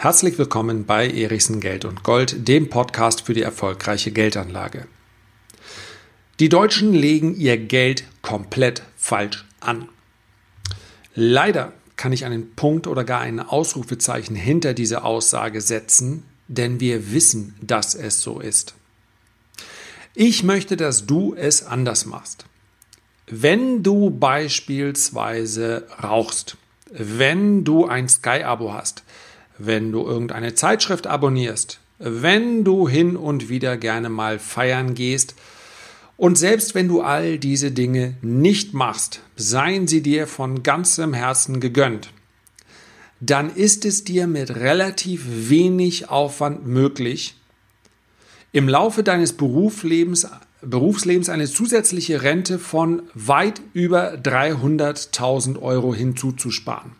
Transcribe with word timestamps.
Herzlich 0.00 0.38
willkommen 0.38 0.86
bei 0.86 1.10
Erichsen 1.10 1.60
Geld 1.60 1.84
und 1.84 2.04
Gold, 2.04 2.46
dem 2.46 2.70
Podcast 2.70 3.22
für 3.22 3.34
die 3.34 3.42
erfolgreiche 3.42 4.12
Geldanlage. 4.12 4.86
Die 6.40 6.48
Deutschen 6.48 6.94
legen 6.94 7.34
ihr 7.34 7.56
Geld 7.58 8.04
komplett 8.22 8.84
falsch 8.96 9.44
an. 9.58 9.88
Leider 11.14 11.72
kann 11.96 12.12
ich 12.12 12.24
einen 12.24 12.54
Punkt 12.54 12.86
oder 12.86 13.02
gar 13.02 13.20
ein 13.20 13.40
Ausrufezeichen 13.40 14.36
hinter 14.36 14.72
diese 14.72 15.02
Aussage 15.02 15.60
setzen, 15.60 16.22
denn 16.46 16.78
wir 16.78 17.12
wissen, 17.12 17.56
dass 17.60 17.96
es 17.96 18.22
so 18.22 18.38
ist. 18.38 18.74
Ich 20.14 20.44
möchte, 20.44 20.76
dass 20.76 21.06
du 21.06 21.34
es 21.34 21.66
anders 21.66 22.06
machst. 22.06 22.44
Wenn 23.26 23.82
du 23.82 24.10
beispielsweise 24.10 25.88
rauchst, 26.02 26.56
wenn 26.90 27.64
du 27.64 27.86
ein 27.86 28.08
Sky-Abo 28.08 28.72
hast, 28.72 29.04
wenn 29.58 29.92
du 29.92 30.06
irgendeine 30.06 30.54
Zeitschrift 30.54 31.06
abonnierst, 31.06 31.80
wenn 31.98 32.64
du 32.64 32.88
hin 32.88 33.16
und 33.16 33.48
wieder 33.48 33.76
gerne 33.76 34.08
mal 34.08 34.38
feiern 34.38 34.94
gehst, 34.94 35.34
und 36.16 36.36
selbst 36.36 36.74
wenn 36.74 36.88
du 36.88 37.00
all 37.00 37.38
diese 37.38 37.70
Dinge 37.70 38.14
nicht 38.22 38.74
machst, 38.74 39.20
seien 39.36 39.86
sie 39.86 40.02
dir 40.02 40.26
von 40.26 40.64
ganzem 40.64 41.14
Herzen 41.14 41.60
gegönnt, 41.60 42.10
dann 43.20 43.54
ist 43.54 43.84
es 43.84 44.02
dir 44.02 44.26
mit 44.26 44.54
relativ 44.56 45.24
wenig 45.48 46.08
Aufwand 46.08 46.66
möglich, 46.66 47.36
im 48.50 48.68
Laufe 48.68 49.02
deines 49.02 49.34
Berufslebens, 49.34 50.26
Berufslebens 50.60 51.28
eine 51.28 51.46
zusätzliche 51.46 52.22
Rente 52.22 52.58
von 52.58 53.02
weit 53.14 53.60
über 53.72 54.14
300.000 54.14 55.60
Euro 55.60 55.94
hinzuzusparen. 55.94 56.92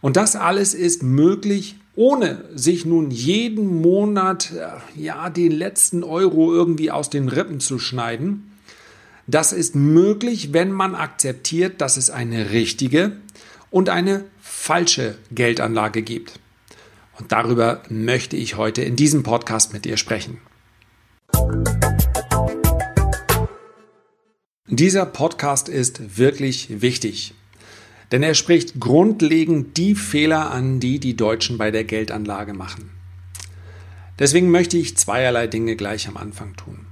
Und 0.00 0.16
das 0.16 0.36
alles 0.36 0.74
ist 0.74 1.02
möglich, 1.02 1.76
ohne 1.94 2.44
sich 2.54 2.86
nun 2.86 3.10
jeden 3.10 3.82
Monat 3.82 4.52
äh, 4.52 5.00
ja 5.00 5.30
den 5.30 5.52
letzten 5.52 6.02
Euro 6.02 6.52
irgendwie 6.52 6.90
aus 6.90 7.10
den 7.10 7.28
Rippen 7.28 7.60
zu 7.60 7.78
schneiden. 7.78 8.52
Das 9.26 9.52
ist 9.52 9.76
möglich, 9.76 10.52
wenn 10.52 10.72
man 10.72 10.94
akzeptiert, 10.94 11.80
dass 11.80 11.96
es 11.96 12.10
eine 12.10 12.50
richtige 12.50 13.12
und 13.70 13.88
eine 13.88 14.24
falsche 14.40 15.16
Geldanlage 15.30 16.02
gibt. 16.02 16.40
Und 17.18 17.30
darüber 17.30 17.82
möchte 17.88 18.36
ich 18.36 18.56
heute 18.56 18.82
in 18.82 18.96
diesem 18.96 19.22
Podcast 19.22 19.72
mit 19.72 19.84
dir 19.84 19.96
sprechen. 19.96 20.38
Dieser 24.68 25.06
Podcast 25.06 25.68
ist 25.68 26.18
wirklich 26.18 26.80
wichtig. 26.80 27.34
Denn 28.12 28.22
er 28.22 28.34
spricht 28.34 28.78
grundlegend 28.78 29.76
die 29.76 29.96
Fehler 29.96 30.52
an, 30.52 30.78
die 30.78 31.00
die 31.00 31.16
Deutschen 31.16 31.58
bei 31.58 31.72
der 31.72 31.82
Geldanlage 31.82 32.54
machen. 32.54 32.90
Deswegen 34.20 34.52
möchte 34.52 34.78
ich 34.78 34.96
zweierlei 34.96 35.48
Dinge 35.48 35.74
gleich 35.74 36.06
am 36.06 36.16
Anfang 36.16 36.54
tun. 36.54 36.86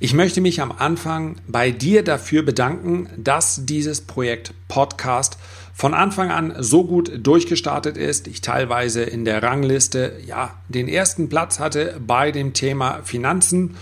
Ich 0.00 0.12
möchte 0.12 0.40
mich 0.40 0.60
am 0.60 0.72
Anfang 0.72 1.36
bei 1.46 1.70
dir 1.70 2.02
dafür 2.02 2.42
bedanken, 2.42 3.08
dass 3.16 3.64
dieses 3.64 4.00
Projekt 4.00 4.52
Podcast 4.66 5.38
von 5.72 5.94
Anfang 5.94 6.32
an 6.32 6.52
so 6.58 6.84
gut 6.84 7.12
durchgestartet 7.24 7.96
ist. 7.96 8.26
Ich 8.26 8.40
teilweise 8.40 9.04
in 9.04 9.24
der 9.24 9.40
Rangliste 9.40 10.18
ja 10.26 10.58
den 10.68 10.88
ersten 10.88 11.28
Platz 11.28 11.60
hatte 11.60 12.00
bei 12.04 12.32
dem 12.32 12.54
Thema 12.54 13.02
Finanzen 13.04 13.76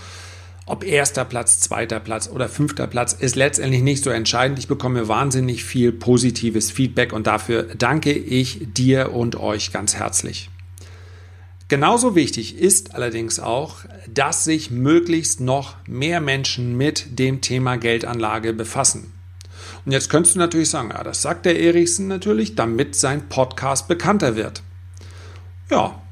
ob 0.65 0.85
erster 0.85 1.25
Platz, 1.25 1.59
zweiter 1.59 1.99
Platz 1.99 2.29
oder 2.29 2.47
fünfter 2.47 2.87
Platz 2.87 3.13
ist 3.13 3.35
letztendlich 3.35 3.81
nicht 3.81 4.03
so 4.03 4.09
entscheidend. 4.09 4.59
Ich 4.59 4.67
bekomme 4.67 5.07
wahnsinnig 5.07 5.63
viel 5.63 5.91
positives 5.91 6.71
Feedback 6.71 7.11
und 7.11 7.27
dafür 7.27 7.63
danke 7.77 8.13
ich 8.13 8.59
dir 8.73 9.13
und 9.13 9.35
euch 9.35 9.73
ganz 9.73 9.95
herzlich. 9.95 10.49
Genauso 11.67 12.15
wichtig 12.15 12.57
ist 12.57 12.93
allerdings 12.93 13.39
auch, 13.39 13.77
dass 14.07 14.43
sich 14.43 14.69
möglichst 14.69 15.41
noch 15.41 15.75
mehr 15.87 16.21
Menschen 16.21 16.77
mit 16.77 17.17
dem 17.17 17.41
Thema 17.41 17.77
Geldanlage 17.77 18.53
befassen. 18.53 19.11
Und 19.85 19.91
jetzt 19.91 20.09
könntest 20.09 20.35
du 20.35 20.39
natürlich 20.39 20.69
sagen, 20.69 20.91
ja, 20.93 21.03
das 21.03 21.21
sagt 21.21 21.45
der 21.45 21.59
Erichsen 21.59 22.07
natürlich, 22.07 22.55
damit 22.55 22.95
sein 22.95 23.27
Podcast 23.27 23.87
bekannter 23.87 24.35
wird. 24.35 24.61
Ja, 25.69 26.02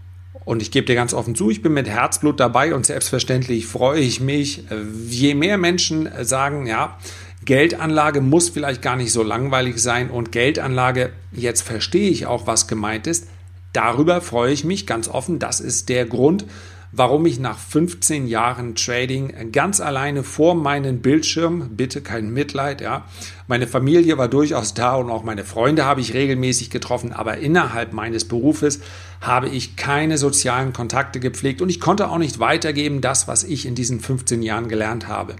und 0.45 0.61
ich 0.61 0.71
gebe 0.71 0.85
dir 0.85 0.95
ganz 0.95 1.13
offen 1.13 1.35
zu, 1.35 1.49
ich 1.49 1.61
bin 1.61 1.73
mit 1.73 1.87
Herzblut 1.87 2.39
dabei 2.39 2.73
und 2.73 2.85
selbstverständlich 2.85 3.67
freue 3.67 3.99
ich 3.99 4.21
mich, 4.21 4.63
je 5.07 5.35
mehr 5.35 5.57
Menschen 5.57 6.09
sagen, 6.21 6.65
ja, 6.65 6.97
Geldanlage 7.43 8.21
muss 8.21 8.49
vielleicht 8.49 8.81
gar 8.81 8.95
nicht 8.95 9.11
so 9.11 9.23
langweilig 9.23 9.81
sein 9.81 10.09
und 10.09 10.31
Geldanlage, 10.31 11.11
jetzt 11.31 11.61
verstehe 11.61 12.09
ich 12.09 12.25
auch, 12.27 12.47
was 12.47 12.67
gemeint 12.67 13.07
ist. 13.07 13.27
Darüber 13.73 14.21
freue 14.21 14.51
ich 14.51 14.63
mich 14.63 14.85
ganz 14.85 15.07
offen. 15.07 15.39
Das 15.39 15.59
ist 15.59 15.89
der 15.89 16.05
Grund, 16.05 16.45
warum 16.91 17.25
ich 17.25 17.39
nach 17.39 17.57
15 17.57 18.27
Jahren 18.27 18.75
Trading 18.75 19.51
ganz 19.51 19.79
alleine 19.79 20.23
vor 20.23 20.55
meinen 20.55 21.01
Bildschirm, 21.01 21.69
bitte 21.75 22.01
kein 22.01 22.31
Mitleid, 22.31 22.81
ja. 22.81 23.05
Meine 23.47 23.67
Familie 23.67 24.17
war 24.17 24.27
durchaus 24.27 24.73
da 24.73 24.95
und 24.95 25.09
auch 25.09 25.23
meine 25.23 25.43
Freunde 25.43 25.85
habe 25.85 26.01
ich 26.01 26.13
regelmäßig 26.13 26.69
getroffen, 26.69 27.13
aber 27.13 27.37
innerhalb 27.37 27.93
meines 27.93 28.25
Berufes 28.25 28.79
habe 29.21 29.49
ich 29.49 29.75
keine 29.75 30.17
sozialen 30.17 30.73
Kontakte 30.73 31.19
gepflegt 31.19 31.61
und 31.61 31.69
ich 31.69 31.79
konnte 31.79 32.09
auch 32.09 32.17
nicht 32.17 32.39
weitergeben 32.39 33.01
das, 33.01 33.27
was 33.27 33.43
ich 33.43 33.65
in 33.65 33.75
diesen 33.75 33.99
15 33.99 34.41
Jahren 34.41 34.67
gelernt 34.67 35.07
habe. 35.07 35.35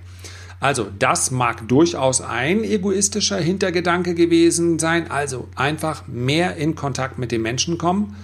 Also 0.62 0.88
das 1.00 1.32
mag 1.32 1.68
durchaus 1.68 2.22
ein 2.22 2.64
egoistischer 2.64 3.38
Hintergedanke 3.38 4.14
gewesen 4.14 4.78
sein, 4.78 5.10
also 5.10 5.48
einfach 5.56 6.08
mehr 6.08 6.56
in 6.56 6.76
Kontakt 6.76 7.18
mit 7.18 7.32
den 7.32 7.42
Menschen 7.42 7.80
kommen. 7.80 8.16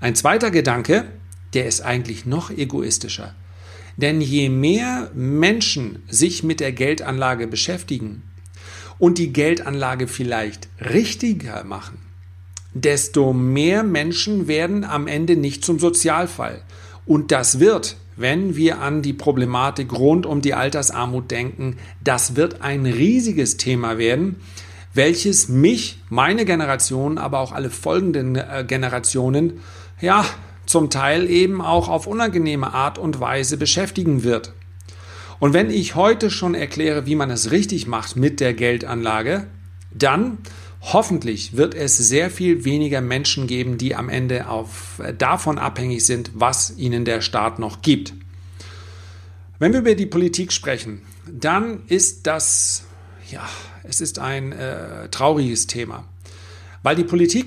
Ein 0.00 0.16
zweiter 0.16 0.50
Gedanke, 0.50 1.04
der 1.54 1.66
ist 1.66 1.80
eigentlich 1.80 2.26
noch 2.26 2.50
egoistischer. 2.50 3.34
Denn 3.96 4.20
je 4.20 4.48
mehr 4.48 5.10
Menschen 5.14 6.02
sich 6.08 6.44
mit 6.44 6.60
der 6.60 6.72
Geldanlage 6.72 7.46
beschäftigen 7.46 8.22
und 8.98 9.18
die 9.18 9.32
Geldanlage 9.32 10.06
vielleicht 10.06 10.68
richtiger 10.80 11.64
machen, 11.64 11.98
desto 12.74 13.32
mehr 13.32 13.82
Menschen 13.82 14.46
werden 14.46 14.84
am 14.84 15.06
Ende 15.08 15.36
nicht 15.36 15.64
zum 15.64 15.78
Sozialfall. 15.78 16.62
Und 17.06 17.32
das 17.32 17.58
wird, 17.58 17.96
wenn 18.16 18.54
wir 18.54 18.80
an 18.80 19.02
die 19.02 19.12
Problematik 19.14 19.92
rund 19.92 20.26
um 20.26 20.42
die 20.42 20.54
Altersarmut 20.54 21.30
denken, 21.30 21.76
das 22.04 22.36
wird 22.36 22.60
ein 22.62 22.86
riesiges 22.86 23.56
Thema 23.56 23.98
werden, 23.98 24.36
welches 24.94 25.48
mich, 25.48 25.98
meine 26.08 26.44
Generation, 26.44 27.18
aber 27.18 27.40
auch 27.40 27.52
alle 27.52 27.70
folgenden 27.70 28.36
äh, 28.36 28.64
Generationen, 28.66 29.60
ja, 30.00 30.24
zum 30.68 30.90
Teil 30.90 31.28
eben 31.30 31.62
auch 31.62 31.88
auf 31.88 32.06
unangenehme 32.06 32.74
Art 32.74 32.98
und 32.98 33.20
Weise 33.20 33.56
beschäftigen 33.56 34.22
wird. 34.22 34.52
Und 35.40 35.54
wenn 35.54 35.70
ich 35.70 35.94
heute 35.94 36.30
schon 36.30 36.54
erkläre, 36.54 37.06
wie 37.06 37.14
man 37.14 37.30
es 37.30 37.50
richtig 37.50 37.86
macht 37.86 38.16
mit 38.16 38.38
der 38.38 38.52
Geldanlage, 38.52 39.46
dann 39.92 40.38
hoffentlich 40.80 41.56
wird 41.56 41.74
es 41.74 41.96
sehr 41.96 42.30
viel 42.30 42.64
weniger 42.64 43.00
Menschen 43.00 43.46
geben, 43.46 43.78
die 43.78 43.94
am 43.94 44.10
Ende 44.10 44.48
auf, 44.48 45.00
äh, 45.02 45.14
davon 45.14 45.58
abhängig 45.58 46.04
sind, 46.04 46.32
was 46.34 46.76
ihnen 46.76 47.04
der 47.04 47.22
Staat 47.22 47.58
noch 47.58 47.80
gibt. 47.80 48.12
Wenn 49.58 49.72
wir 49.72 49.80
über 49.80 49.94
die 49.94 50.06
Politik 50.06 50.52
sprechen, 50.52 51.02
dann 51.26 51.82
ist 51.86 52.26
das, 52.26 52.84
ja, 53.30 53.48
es 53.84 54.00
ist 54.00 54.18
ein 54.18 54.52
äh, 54.52 55.08
trauriges 55.08 55.66
Thema, 55.66 56.04
weil 56.82 56.94
die 56.94 57.04
Politik 57.04 57.46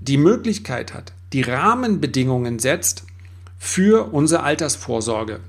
die 0.00 0.16
Möglichkeit 0.16 0.92
hat, 0.92 1.12
die 1.32 1.42
Rahmenbedingungen 1.42 2.58
setzt 2.58 3.04
für 3.58 4.12
unsere 4.12 4.42
Altersvorsorge. 4.42 5.40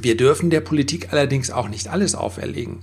Wir 0.00 0.16
dürfen 0.16 0.50
der 0.50 0.60
Politik 0.60 1.12
allerdings 1.12 1.50
auch 1.50 1.68
nicht 1.68 1.88
alles 1.88 2.14
auferlegen. 2.14 2.80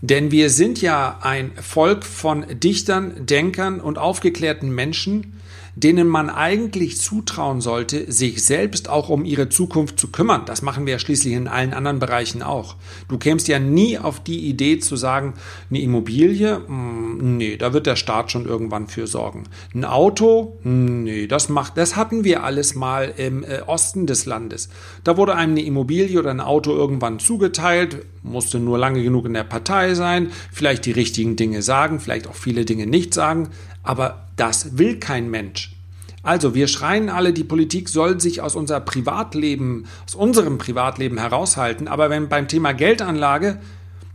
Denn 0.00 0.30
wir 0.30 0.48
sind 0.48 0.80
ja 0.80 1.18
ein 1.22 1.50
Volk 1.60 2.04
von 2.04 2.46
Dichtern, 2.60 3.26
Denkern 3.26 3.80
und 3.80 3.98
aufgeklärten 3.98 4.70
Menschen, 4.70 5.40
denen 5.82 6.08
man 6.08 6.28
eigentlich 6.28 7.00
zutrauen 7.00 7.60
sollte, 7.60 8.10
sich 8.10 8.44
selbst 8.44 8.88
auch 8.88 9.08
um 9.08 9.24
ihre 9.24 9.48
Zukunft 9.48 10.00
zu 10.00 10.08
kümmern. 10.08 10.42
Das 10.44 10.60
machen 10.60 10.86
wir 10.86 10.94
ja 10.94 10.98
schließlich 10.98 11.34
in 11.34 11.46
allen 11.46 11.72
anderen 11.72 12.00
Bereichen 12.00 12.42
auch. 12.42 12.74
Du 13.08 13.16
kämst 13.16 13.46
ja 13.46 13.60
nie 13.60 13.96
auf 13.96 14.20
die 14.20 14.48
Idee 14.48 14.80
zu 14.80 14.96
sagen, 14.96 15.34
eine 15.70 15.80
Immobilie, 15.80 16.62
hm, 16.66 17.36
nee, 17.36 17.56
da 17.56 17.72
wird 17.72 17.86
der 17.86 17.94
Staat 17.94 18.32
schon 18.32 18.46
irgendwann 18.46 18.88
für 18.88 19.06
sorgen. 19.06 19.44
Ein 19.72 19.84
Auto, 19.84 20.58
nee, 20.64 21.28
das 21.28 21.48
macht, 21.48 21.76
das 21.76 21.94
hatten 21.94 22.24
wir 22.24 22.42
alles 22.42 22.74
mal 22.74 23.14
im 23.16 23.44
äh, 23.44 23.60
Osten 23.66 24.06
des 24.06 24.26
Landes. 24.26 24.70
Da 25.04 25.16
wurde 25.16 25.36
einem 25.36 25.52
eine 25.52 25.62
Immobilie 25.62 26.18
oder 26.18 26.30
ein 26.30 26.40
Auto 26.40 26.72
irgendwann 26.72 27.20
zugeteilt, 27.20 28.04
musste 28.22 28.58
nur 28.58 28.78
lange 28.78 29.02
genug 29.02 29.26
in 29.26 29.34
der 29.34 29.44
Partei 29.44 29.94
sein, 29.94 30.32
vielleicht 30.52 30.86
die 30.86 30.92
richtigen 30.92 31.36
Dinge 31.36 31.62
sagen, 31.62 32.00
vielleicht 32.00 32.26
auch 32.26 32.34
viele 32.34 32.64
Dinge 32.64 32.86
nicht 32.86 33.14
sagen, 33.14 33.50
aber 33.82 34.27
das 34.38 34.78
will 34.78 34.98
kein 34.98 35.30
Mensch. 35.30 35.74
Also, 36.22 36.54
wir 36.54 36.68
schreien 36.68 37.08
alle, 37.08 37.32
die 37.32 37.44
Politik 37.44 37.88
soll 37.88 38.20
sich 38.20 38.40
aus 38.40 38.56
unser 38.56 38.80
Privatleben, 38.80 39.86
aus 40.04 40.14
unserem 40.14 40.58
Privatleben 40.58 41.18
heraushalten, 41.18 41.88
aber 41.88 42.10
wenn 42.10 42.28
beim 42.28 42.48
Thema 42.48 42.72
Geldanlage, 42.72 43.60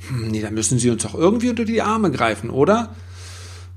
hm, 0.08 0.28
nee, 0.30 0.42
dann 0.42 0.54
müssen 0.54 0.80
sie 0.80 0.90
uns 0.90 1.04
doch 1.04 1.16
irgendwie 1.16 1.50
unter 1.50 1.66
die 1.66 1.82
Arme 1.82 2.12
greifen, 2.12 2.50
oder? 2.50 2.94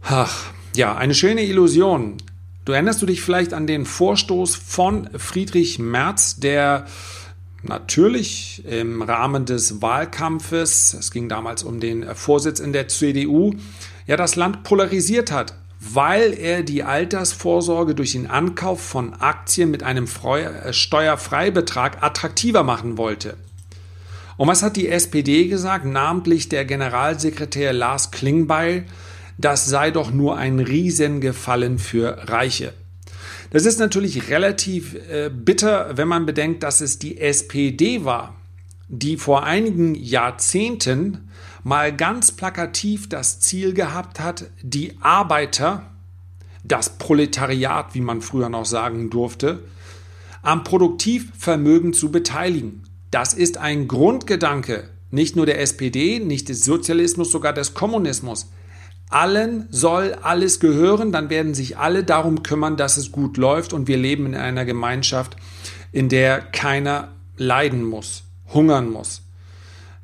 Ach, 0.02 0.50
Ja, 0.74 0.94
eine 0.94 1.14
schöne 1.14 1.42
Illusion. 1.42 2.18
Du 2.66 2.72
erinnerst 2.72 3.00
du 3.00 3.06
dich 3.06 3.22
vielleicht 3.22 3.54
an 3.54 3.66
den 3.66 3.86
Vorstoß 3.86 4.56
von 4.56 5.08
Friedrich 5.16 5.78
Merz, 5.78 6.38
der 6.38 6.86
natürlich 7.62 8.62
im 8.66 9.00
Rahmen 9.00 9.46
des 9.46 9.80
Wahlkampfes, 9.80 10.94
es 10.94 11.10
ging 11.10 11.30
damals 11.30 11.62
um 11.62 11.80
den 11.80 12.14
Vorsitz 12.14 12.60
in 12.60 12.74
der 12.74 12.88
CDU, 12.88 13.54
ja 14.06 14.16
das 14.16 14.36
Land 14.36 14.64
polarisiert 14.64 15.32
hat, 15.32 15.54
weil 15.80 16.32
er 16.32 16.62
die 16.62 16.82
Altersvorsorge 16.82 17.94
durch 17.94 18.12
den 18.12 18.26
Ankauf 18.26 18.80
von 18.80 19.14
Aktien 19.14 19.70
mit 19.70 19.82
einem 19.82 20.06
äh, 20.06 20.72
Steuerfreibetrag 20.72 22.02
attraktiver 22.02 22.62
machen 22.62 22.96
wollte. 22.96 23.36
Und 24.36 24.48
was 24.48 24.62
hat 24.62 24.76
die 24.76 24.88
SPD 24.88 25.48
gesagt, 25.48 25.84
namentlich 25.84 26.48
der 26.48 26.64
Generalsekretär 26.64 27.72
Lars 27.72 28.10
Klingbeil? 28.10 28.84
Das 29.38 29.66
sei 29.66 29.90
doch 29.90 30.10
nur 30.10 30.36
ein 30.36 30.60
Riesengefallen 30.60 31.78
für 31.78 32.28
Reiche. 32.28 32.72
Das 33.50 33.64
ist 33.64 33.78
natürlich 33.78 34.28
relativ 34.28 34.94
äh, 34.94 35.30
bitter, 35.30 35.96
wenn 35.96 36.08
man 36.08 36.26
bedenkt, 36.26 36.62
dass 36.62 36.80
es 36.80 36.98
die 36.98 37.18
SPD 37.18 38.04
war, 38.04 38.34
die 38.88 39.16
vor 39.16 39.44
einigen 39.44 39.94
Jahrzehnten 39.94 41.28
mal 41.66 41.92
ganz 41.92 42.30
plakativ 42.30 43.08
das 43.08 43.40
Ziel 43.40 43.74
gehabt 43.74 44.20
hat, 44.20 44.44
die 44.62 44.98
Arbeiter, 45.00 45.82
das 46.62 46.96
Proletariat, 46.96 47.92
wie 47.92 48.00
man 48.00 48.20
früher 48.20 48.48
noch 48.48 48.64
sagen 48.64 49.10
durfte, 49.10 49.64
am 50.42 50.62
Produktivvermögen 50.62 51.92
zu 51.92 52.12
beteiligen. 52.12 52.84
Das 53.10 53.34
ist 53.34 53.58
ein 53.58 53.88
Grundgedanke, 53.88 54.90
nicht 55.10 55.34
nur 55.34 55.44
der 55.44 55.60
SPD, 55.60 56.20
nicht 56.20 56.50
des 56.50 56.64
Sozialismus, 56.64 57.32
sogar 57.32 57.52
des 57.52 57.74
Kommunismus. 57.74 58.52
Allen 59.10 59.66
soll 59.68 60.16
alles 60.22 60.60
gehören, 60.60 61.10
dann 61.10 61.30
werden 61.30 61.52
sich 61.52 61.78
alle 61.78 62.04
darum 62.04 62.44
kümmern, 62.44 62.76
dass 62.76 62.96
es 62.96 63.10
gut 63.10 63.38
läuft 63.38 63.72
und 63.72 63.88
wir 63.88 63.96
leben 63.96 64.26
in 64.26 64.36
einer 64.36 64.66
Gemeinschaft, 64.66 65.36
in 65.90 66.08
der 66.08 66.42
keiner 66.42 67.08
leiden 67.36 67.82
muss, 67.82 68.22
hungern 68.54 68.88
muss, 68.88 69.22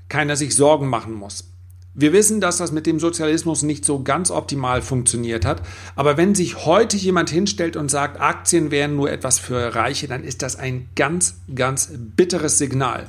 keiner 0.09 0.35
sich 0.35 0.57
Sorgen 0.57 0.89
machen 0.89 1.15
muss. 1.15 1.52
Wir 1.95 2.15
wissen, 2.15 2.41
dass 2.41 2.57
das 2.57 2.73
mit 2.73 2.87
dem 2.87 2.99
Sozialismus 2.99 3.63
nicht 3.63 3.85
so 3.85 4.03
ganz 4.03 4.31
optimal 4.31 4.81
funktioniert 4.81 5.45
hat. 5.45 5.63
Aber 5.95 6.17
wenn 6.17 6.35
sich 6.35 6.65
heute 6.65 6.97
jemand 6.97 7.29
hinstellt 7.29 7.77
und 7.77 7.91
sagt, 7.91 8.19
Aktien 8.19 8.71
wären 8.71 8.97
nur 8.97 9.11
etwas 9.11 9.39
für 9.39 9.75
Reiche, 9.75 10.09
dann 10.09 10.25
ist 10.25 10.41
das 10.41 10.57
ein 10.57 10.89
ganz, 10.97 11.35
ganz 11.55 11.91
bitteres 11.93 12.57
Signal. 12.57 13.09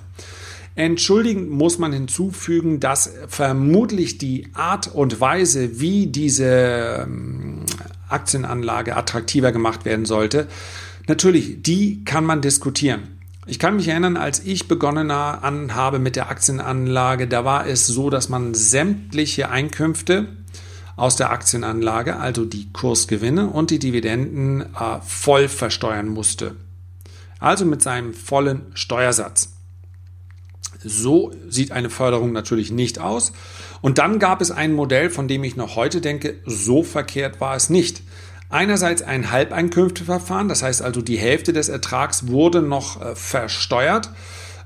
Entschuldigend 0.76 1.50
muss 1.50 1.78
man 1.78 1.94
hinzufügen, 1.94 2.80
dass 2.80 3.14
vermutlich 3.28 4.18
die 4.18 4.48
Art 4.54 4.94
und 4.94 5.22
Weise, 5.22 5.80
wie 5.80 6.08
diese 6.08 7.06
ähm, 7.06 7.62
Aktienanlage 8.10 8.98
attraktiver 8.98 9.52
gemacht 9.52 9.86
werden 9.86 10.06
sollte, 10.06 10.48
natürlich, 11.08 11.62
die 11.62 12.04
kann 12.04 12.26
man 12.26 12.42
diskutieren. 12.42 13.13
Ich 13.46 13.60
kann 13.60 13.76
mich 13.76 13.90
erinnern, 13.90 14.16
als 14.16 14.40
ich 14.46 14.68
begonnen 14.68 15.12
habe 15.12 16.00
mit 16.00 16.16
der 16.16 16.30
Aktienanlage, 16.30 17.28
da 17.28 17.44
war 17.44 17.68
es 17.68 17.88
so, 17.88 18.10
dass 18.10 18.30
man 18.30 18.54
sämtliche 18.54 19.50
Einkünfte 19.50 20.28
aus 20.96 21.18
der 21.18 21.32
Aktienanlage, 21.32 22.18
also 22.18 22.46
die 22.46 22.72
Kursgewinne 22.72 23.48
und 23.48 23.72
die 23.72 23.80
Dividenden, 23.80 24.62
äh, 24.62 25.00
voll 25.06 25.48
versteuern 25.48 26.08
musste. 26.08 26.56
Also 27.40 27.66
mit 27.66 27.82
seinem 27.82 28.14
vollen 28.14 28.62
Steuersatz. 28.76 29.54
So 30.82 31.34
sieht 31.50 31.72
eine 31.72 31.90
Förderung 31.90 32.32
natürlich 32.32 32.72
nicht 32.72 33.00
aus. 33.00 33.34
Und 33.82 33.98
dann 33.98 34.20
gab 34.20 34.40
es 34.40 34.52
ein 34.52 34.74
Modell, 34.74 35.10
von 35.10 35.28
dem 35.28 35.44
ich 35.44 35.58
noch 35.58 35.76
heute 35.76 36.00
denke, 36.00 36.36
so 36.46 36.84
verkehrt 36.84 37.42
war 37.42 37.56
es 37.56 37.70
nicht. 37.70 38.04
Einerseits 38.54 39.02
ein 39.02 39.32
Halbeinkünfteverfahren, 39.32 40.48
das 40.48 40.62
heißt 40.62 40.84
also 40.84 41.02
die 41.02 41.18
Hälfte 41.18 41.54
des 41.54 41.70
Ertrags 41.70 42.28
wurde 42.28 42.62
noch 42.62 43.02
äh, 43.02 43.16
versteuert. 43.16 44.12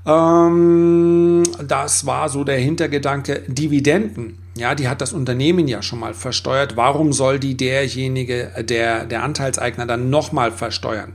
Ähm, 0.04 1.42
das 1.66 2.04
war 2.04 2.28
so 2.28 2.44
der 2.44 2.58
Hintergedanke 2.58 3.44
Dividenden. 3.48 4.36
Ja, 4.58 4.74
die 4.74 4.88
hat 4.88 5.00
das 5.00 5.14
Unternehmen 5.14 5.68
ja 5.68 5.80
schon 5.80 6.00
mal 6.00 6.12
versteuert. 6.12 6.76
Warum 6.76 7.14
soll 7.14 7.38
die 7.38 7.56
derjenige, 7.56 8.52
der, 8.58 9.06
der 9.06 9.22
Anteilseigner 9.22 9.86
dann 9.86 10.10
nochmal 10.10 10.52
versteuern? 10.52 11.14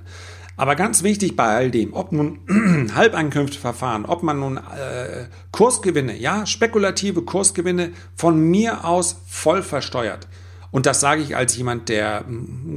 Aber 0.58 0.76
ganz 0.76 1.04
wichtig 1.04 1.36
bei 1.36 1.46
all 1.46 1.70
dem, 1.70 1.94
ob 1.94 2.12
nun 2.12 2.40
Halbeinkünfteverfahren, 2.96 4.06
ob 4.06 4.24
man 4.24 4.40
nun 4.40 4.58
äh, 4.58 5.26
Kursgewinne, 5.52 6.18
ja, 6.18 6.48
spekulative 6.48 7.22
Kursgewinne 7.22 7.92
von 8.16 8.42
mir 8.42 8.84
aus 8.84 9.18
voll 9.28 9.62
versteuert. 9.62 10.28
Und 10.74 10.88
das 10.88 11.00
sage 11.00 11.22
ich 11.22 11.36
als 11.36 11.56
jemand, 11.56 11.88
der 11.88 12.26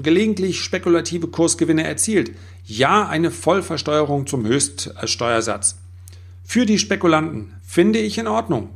gelegentlich 0.02 0.60
spekulative 0.60 1.28
Kursgewinne 1.28 1.82
erzielt. 1.82 2.31
Ja, 2.66 3.08
eine 3.08 3.31
Vollversteuerung 3.31 4.26
zum 4.26 4.44
Höchststeuersatz. 4.44 5.78
Für 6.44 6.66
die 6.66 6.78
Spekulanten 6.78 7.54
finde 7.62 7.98
ich 7.98 8.19
in 8.19 8.26
Ordnung. 8.26 8.69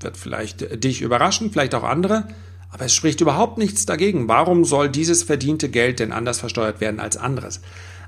Wird 0.00 0.16
vielleicht 0.16 0.82
dich 0.82 1.02
überraschen, 1.02 1.50
vielleicht 1.52 1.74
auch 1.74 1.84
andere, 1.84 2.28
aber 2.70 2.86
es 2.86 2.94
spricht 2.94 3.20
überhaupt 3.20 3.58
nichts 3.58 3.84
dagegen. 3.84 4.26
Warum 4.26 4.64
soll 4.64 4.88
dieses 4.88 5.22
verdiente 5.22 5.68
Geld 5.68 6.00
denn 6.00 6.10
anders 6.10 6.40
versteuert 6.40 6.80
werden 6.80 6.98
als 6.98 7.18
anderes? 7.18 7.60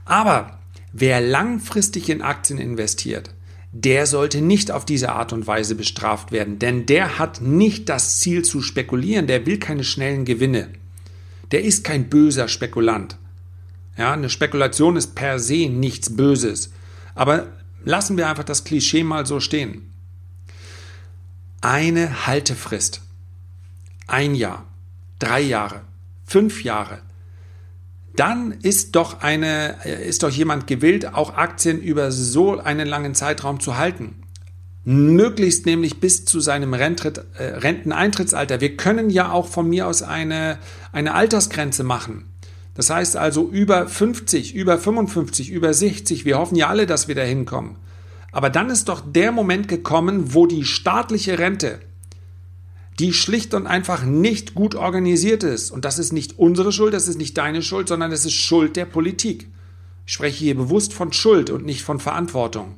Aber 0.07 0.61
wer 0.95 1.21
langfristig 1.21 2.09
in 2.09 2.23
Aktien 2.23 2.59
investiert, 2.59 3.35
der 3.73 4.07
sollte 4.07 4.41
nicht 4.41 4.71
auf 4.71 4.85
diese 4.85 5.13
Art 5.13 5.33
und 5.33 5.47
Weise 5.47 5.75
bestraft 5.75 6.33
werden, 6.33 6.59
denn 6.59 6.87
der 6.87 7.19
hat 7.19 7.41
nicht 7.41 7.89
das 7.89 8.21
Ziel 8.21 8.43
zu 8.43 8.63
spekulieren, 8.63 9.27
der 9.27 9.45
will 9.47 9.59
keine 9.59 9.85
schnellen 9.85 10.25
Gewinne. 10.25 10.69
Der 11.53 11.65
ist 11.65 11.85
kein 11.85 12.09
böser 12.09 12.49
Spekulant. 12.49 13.19
Ja, 13.97 14.13
eine 14.13 14.31
Spekulation 14.31 14.97
ist 14.97 15.15
per 15.15 15.39
se 15.39 15.69
nichts 15.69 16.15
Böses. 16.15 16.73
Aber 17.15 17.49
lassen 17.85 18.17
wir 18.17 18.29
einfach 18.29 18.45
das 18.45 18.65
Klischee 18.65 19.03
mal 19.03 19.27
so 19.27 19.41
stehen. 19.41 19.93
Eine 21.61 22.27
Haltefrist. 22.27 23.03
Ein 24.07 24.35
Jahr, 24.35 24.67
drei 25.19 25.41
Jahre, 25.41 25.83
fünf 26.25 26.63
Jahre, 26.63 27.01
dann 28.19 28.53
ist 28.63 28.97
doch 28.97 29.21
eine, 29.21 29.77
ist 29.85 30.23
doch 30.23 30.31
jemand 30.31 30.67
gewillt, 30.67 31.15
auch 31.15 31.37
Aktien 31.37 31.81
über 31.81 32.11
so 32.11 32.59
einen 32.59 32.89
langen 32.89 33.15
Zeitraum 33.15 33.61
zu 33.61 33.77
halten. 33.77 34.17
Möglichst 34.85 35.67
nämlich 35.67 36.01
bis 36.01 36.25
zu 36.25 36.41
seinem 36.41 36.75
Rentritt, 36.75 37.19
äh, 37.37 37.45
Renteneintrittsalter. 37.45 38.61
Wir 38.61 38.77
können 38.77 39.11
ja 39.11 39.31
auch 39.31 39.47
von 39.47 39.69
mir 39.69 39.87
aus 39.87 40.03
eine, 40.03 40.59
eine 40.93 41.15
Altersgrenze 41.15 41.85
machen. 41.85 42.25
Das 42.75 42.91
heißt 42.91 43.17
also 43.17 43.49
über 43.49 43.87
50, 43.87 44.55
über 44.55 44.79
55, 44.79 45.51
über 45.51 45.75
60. 45.75 46.25
Wir 46.25 46.39
hoffen 46.39 46.57
ja 46.57 46.69
alle, 46.69 46.87
dass 46.87 47.07
wir 47.07 47.15
da 47.15 47.23
hinkommen. 47.23 47.77
Aber 48.33 48.51
dann 48.51 48.71
ist 48.71 48.89
doch 48.89 49.03
der 49.05 49.31
Moment 49.31 49.69
gekommen, 49.69 50.35
wo 50.35 50.47
die 50.47 50.65
staatliche 50.65 51.39
Rente 51.39 51.81
die 52.99 53.13
schlicht 53.13 53.55
und 53.55 53.67
einfach 53.67 54.05
nicht 54.05 54.55
gut 54.55 54.75
organisiert 54.75 55.43
ist. 55.43 55.71
Und 55.71 55.85
das 55.85 55.99
ist 55.99 56.13
nicht 56.13 56.39
unsere 56.39 56.73
Schuld, 56.73 56.95
das 56.95 57.09
ist 57.09 57.19
nicht 57.19 57.39
deine 57.39 57.63
Schuld, 57.63 57.89
sondern 57.89 58.13
es 58.13 58.25
ist 58.25 58.35
Schuld 58.35 58.77
der 58.77 58.87
Politik. 58.87 59.49
Ich 60.07 60.15
spreche 60.15 60.39
hier 60.39 60.57
bewusst 60.57 60.93
von 60.93 61.13
Schuld 61.13 61.51
und 61.51 61.65
nicht 61.65 61.83
von 61.83 62.01
Verantwortung. 62.01 62.75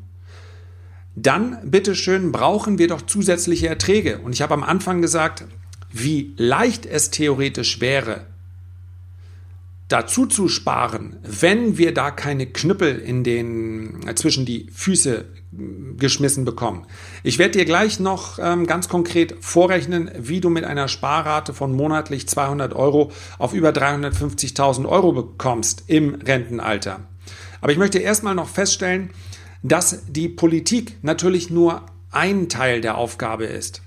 Dann, 1.17 1.59
bitteschön, 1.65 2.33
brauchen 2.33 2.79
wir 2.79 2.89
doch 2.89 3.03
zusätzliche 3.03 3.69
Erträge. 3.69 4.19
Und 4.19 4.33
ich 4.33 4.43
habe 4.43 4.55
am 4.55 4.63
Anfang 4.63 5.01
gesagt, 5.01 5.45
wie 5.93 6.35
leicht 6.37 6.87
es 6.87 7.11
theoretisch 7.11 7.81
wäre, 7.81 8.27
dazu 9.91 10.25
zu 10.25 10.49
sparen, 10.49 11.17
wenn 11.23 11.77
wir 11.77 11.93
da 11.93 12.11
keine 12.11 12.47
Knüppel 12.47 12.99
in 12.99 13.25
den, 13.25 14.07
äh, 14.07 14.15
zwischen 14.15 14.47
die 14.47 14.71
Füße 14.73 15.27
geschmissen 15.97 16.45
bekommen. 16.45 16.87
Ich 17.25 17.39
werde 17.41 17.59
dir 17.59 17.65
gleich 17.65 17.99
noch 17.99 18.39
ähm, 18.41 18.69
ganz 18.69 18.89
konkret 18.89 19.35
vorrechnen, 19.41 20.09
wie 20.17 20.41
du 20.41 20.49
mit 20.49 20.65
einer 20.65 20.87
Sparrate 20.87 21.53
von 21.53 21.75
monatlich 21.75 22.29
200 22.29 22.73
Euro 22.73 23.11
auf 23.39 23.53
über 23.53 23.71
350.000 23.71 24.89
Euro 24.89 25.13
bekommst 25.13 25.85
im 25.89 26.15
Rentenalter. 26.15 27.01
Aber 27.61 27.73
ich 27.73 27.79
möchte 27.79 27.99
erstmal 27.99 28.37
noch 28.37 28.49
feststellen, 28.49 29.11
dass 29.63 30.05
die 30.07 30.29
Politik 30.29 30.97
natürlich 31.03 31.51
nur 31.51 31.83
ein 32.13 32.49
Teil 32.49 32.81
der 32.81 32.97
Aufgabe 32.97 33.45
ist. 33.45 33.83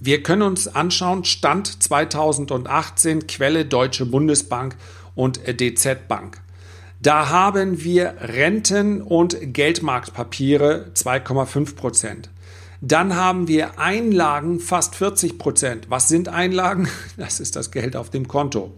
Wir 0.00 0.22
können 0.22 0.42
uns 0.42 0.68
anschauen, 0.68 1.24
Stand 1.24 1.82
2018, 1.82 3.26
Quelle 3.26 3.64
Deutsche 3.64 4.06
Bundesbank 4.06 4.76
und 5.16 5.40
DZ 5.46 6.06
Bank. 6.06 6.40
Da 7.00 7.28
haben 7.30 7.82
wir 7.82 8.14
Renten 8.20 9.02
und 9.02 9.36
Geldmarktpapiere 9.40 10.90
2,5 10.94 11.74
Prozent. 11.74 12.30
Dann 12.80 13.16
haben 13.16 13.48
wir 13.48 13.80
Einlagen 13.80 14.60
fast 14.60 14.94
40 14.94 15.36
Prozent. 15.38 15.86
Was 15.90 16.08
sind 16.08 16.28
Einlagen? 16.28 16.88
Das 17.16 17.40
ist 17.40 17.56
das 17.56 17.72
Geld 17.72 17.96
auf 17.96 18.10
dem 18.10 18.28
Konto. 18.28 18.72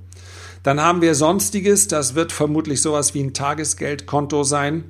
Dann 0.62 0.80
haben 0.80 1.02
wir 1.02 1.14
Sonstiges, 1.14 1.88
das 1.88 2.14
wird 2.14 2.32
vermutlich 2.32 2.80
sowas 2.80 3.14
wie 3.14 3.22
ein 3.22 3.34
Tagesgeldkonto 3.34 4.42
sein. 4.42 4.84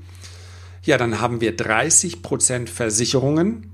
Ja, 0.83 0.97
dann 0.97 1.21
haben 1.21 1.41
wir 1.41 1.57
30 1.57 2.23
Prozent 2.23 2.71
Versicherungen. 2.71 3.73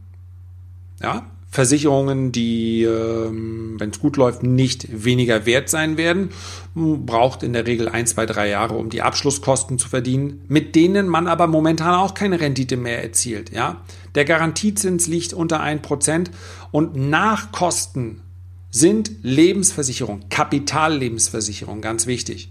Ja, 1.02 1.30
Versicherungen, 1.56 2.32
die, 2.32 2.82
ähm, 2.82 3.76
wenn 3.78 3.88
es 3.88 3.98
gut 3.98 4.18
läuft, 4.18 4.42
nicht 4.42 4.88
weniger 5.04 5.46
wert 5.46 5.70
sein 5.70 5.96
werden. 5.96 6.28
Braucht 6.74 7.42
in 7.42 7.54
der 7.54 7.66
Regel 7.66 7.88
ein, 7.88 8.06
zwei, 8.06 8.26
drei 8.26 8.50
Jahre, 8.50 8.74
um 8.74 8.90
die 8.90 9.00
Abschlusskosten 9.00 9.78
zu 9.78 9.88
verdienen, 9.88 10.44
mit 10.48 10.74
denen 10.74 11.08
man 11.08 11.26
aber 11.26 11.46
momentan 11.46 11.94
auch 11.94 12.12
keine 12.12 12.40
Rendite 12.40 12.76
mehr 12.76 13.02
erzielt. 13.02 13.52
Ja? 13.52 13.80
Der 14.14 14.26
Garantiezins 14.26 15.06
liegt 15.06 15.32
unter 15.32 15.62
1% 15.62 16.26
und 16.72 16.94
nach 16.94 17.52
Kosten 17.52 18.20
sind 18.70 19.12
Lebensversicherung, 19.22 20.28
Kapitallebensversicherung, 20.28 21.80
ganz 21.80 22.06
wichtig. 22.06 22.50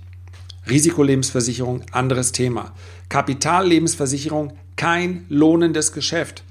Risikolebensversicherung, 0.68 1.84
anderes 1.92 2.32
Thema. 2.32 2.72
Kapitallebensversicherung, 3.10 4.54
kein 4.78 5.28
lohnendes 5.30 5.92
Geschäft. 5.92 6.44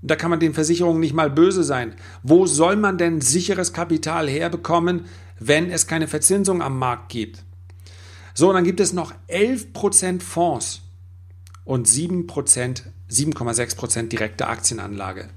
Da 0.00 0.16
kann 0.16 0.30
man 0.30 0.40
den 0.40 0.54
Versicherungen 0.54 1.00
nicht 1.00 1.14
mal 1.14 1.30
böse 1.30 1.64
sein. 1.64 1.94
Wo 2.22 2.46
soll 2.46 2.76
man 2.76 2.98
denn 2.98 3.20
sicheres 3.20 3.72
Kapital 3.72 4.28
herbekommen, 4.28 5.06
wenn 5.40 5.70
es 5.70 5.86
keine 5.86 6.06
Verzinsung 6.06 6.62
am 6.62 6.78
Markt 6.78 7.08
gibt? 7.08 7.42
So, 8.34 8.48
und 8.48 8.54
dann 8.54 8.64
gibt 8.64 8.78
es 8.78 8.92
noch 8.92 9.12
11% 9.28 10.22
Fonds 10.22 10.82
und 11.64 11.88
7%, 11.88 12.82
7,6% 13.10 14.08
direkte 14.08 14.46
Aktienanlage. 14.46 15.28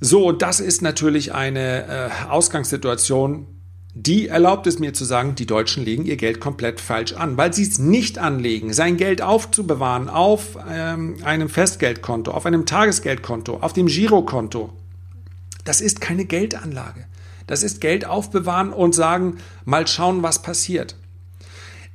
So, 0.00 0.26
und 0.28 0.42
das 0.42 0.60
ist 0.60 0.82
natürlich 0.82 1.34
eine 1.34 1.86
äh, 1.86 2.28
Ausgangssituation, 2.28 3.46
die 3.94 4.26
erlaubt 4.26 4.66
es 4.66 4.80
mir 4.80 4.92
zu 4.92 5.04
sagen, 5.04 5.36
die 5.36 5.46
Deutschen 5.46 5.84
legen 5.84 6.04
ihr 6.04 6.16
Geld 6.16 6.40
komplett 6.40 6.80
falsch 6.80 7.12
an, 7.12 7.36
weil 7.36 7.54
sie 7.54 7.62
es 7.62 7.78
nicht 7.78 8.18
anlegen, 8.18 8.72
sein 8.72 8.96
Geld 8.96 9.22
aufzubewahren 9.22 10.08
auf 10.08 10.58
ähm, 10.68 11.16
einem 11.22 11.48
Festgeldkonto, 11.48 12.32
auf 12.32 12.44
einem 12.44 12.66
Tagesgeldkonto, 12.66 13.58
auf 13.60 13.72
dem 13.72 13.86
Girokonto. 13.86 14.72
Das 15.64 15.80
ist 15.80 16.00
keine 16.00 16.24
Geldanlage. 16.24 17.06
Das 17.46 17.62
ist 17.62 17.80
Geld 17.80 18.04
aufbewahren 18.04 18.72
und 18.72 18.94
sagen, 18.94 19.38
mal 19.64 19.86
schauen, 19.86 20.24
was 20.24 20.42
passiert. 20.42 20.96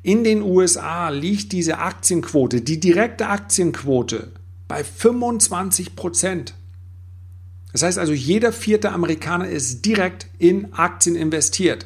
In 0.02 0.24
den 0.24 0.42
USA 0.42 1.10
liegt 1.10 1.52
diese 1.52 1.80
Aktienquote, 1.80 2.62
die 2.62 2.80
direkte 2.80 3.28
Aktienquote, 3.28 4.32
bei 4.70 4.86
25 4.86 5.98
Prozent. 5.98 6.54
Das 7.72 7.84
heißt 7.84 8.00
also, 8.00 8.14
jeder 8.14 8.52
vierte 8.52 8.92
Amerikaner 8.92 9.48
ist 9.48 9.86
direkt 9.86 10.28
in 10.38 10.74
Aktien 10.74 11.16
investiert. 11.16 11.86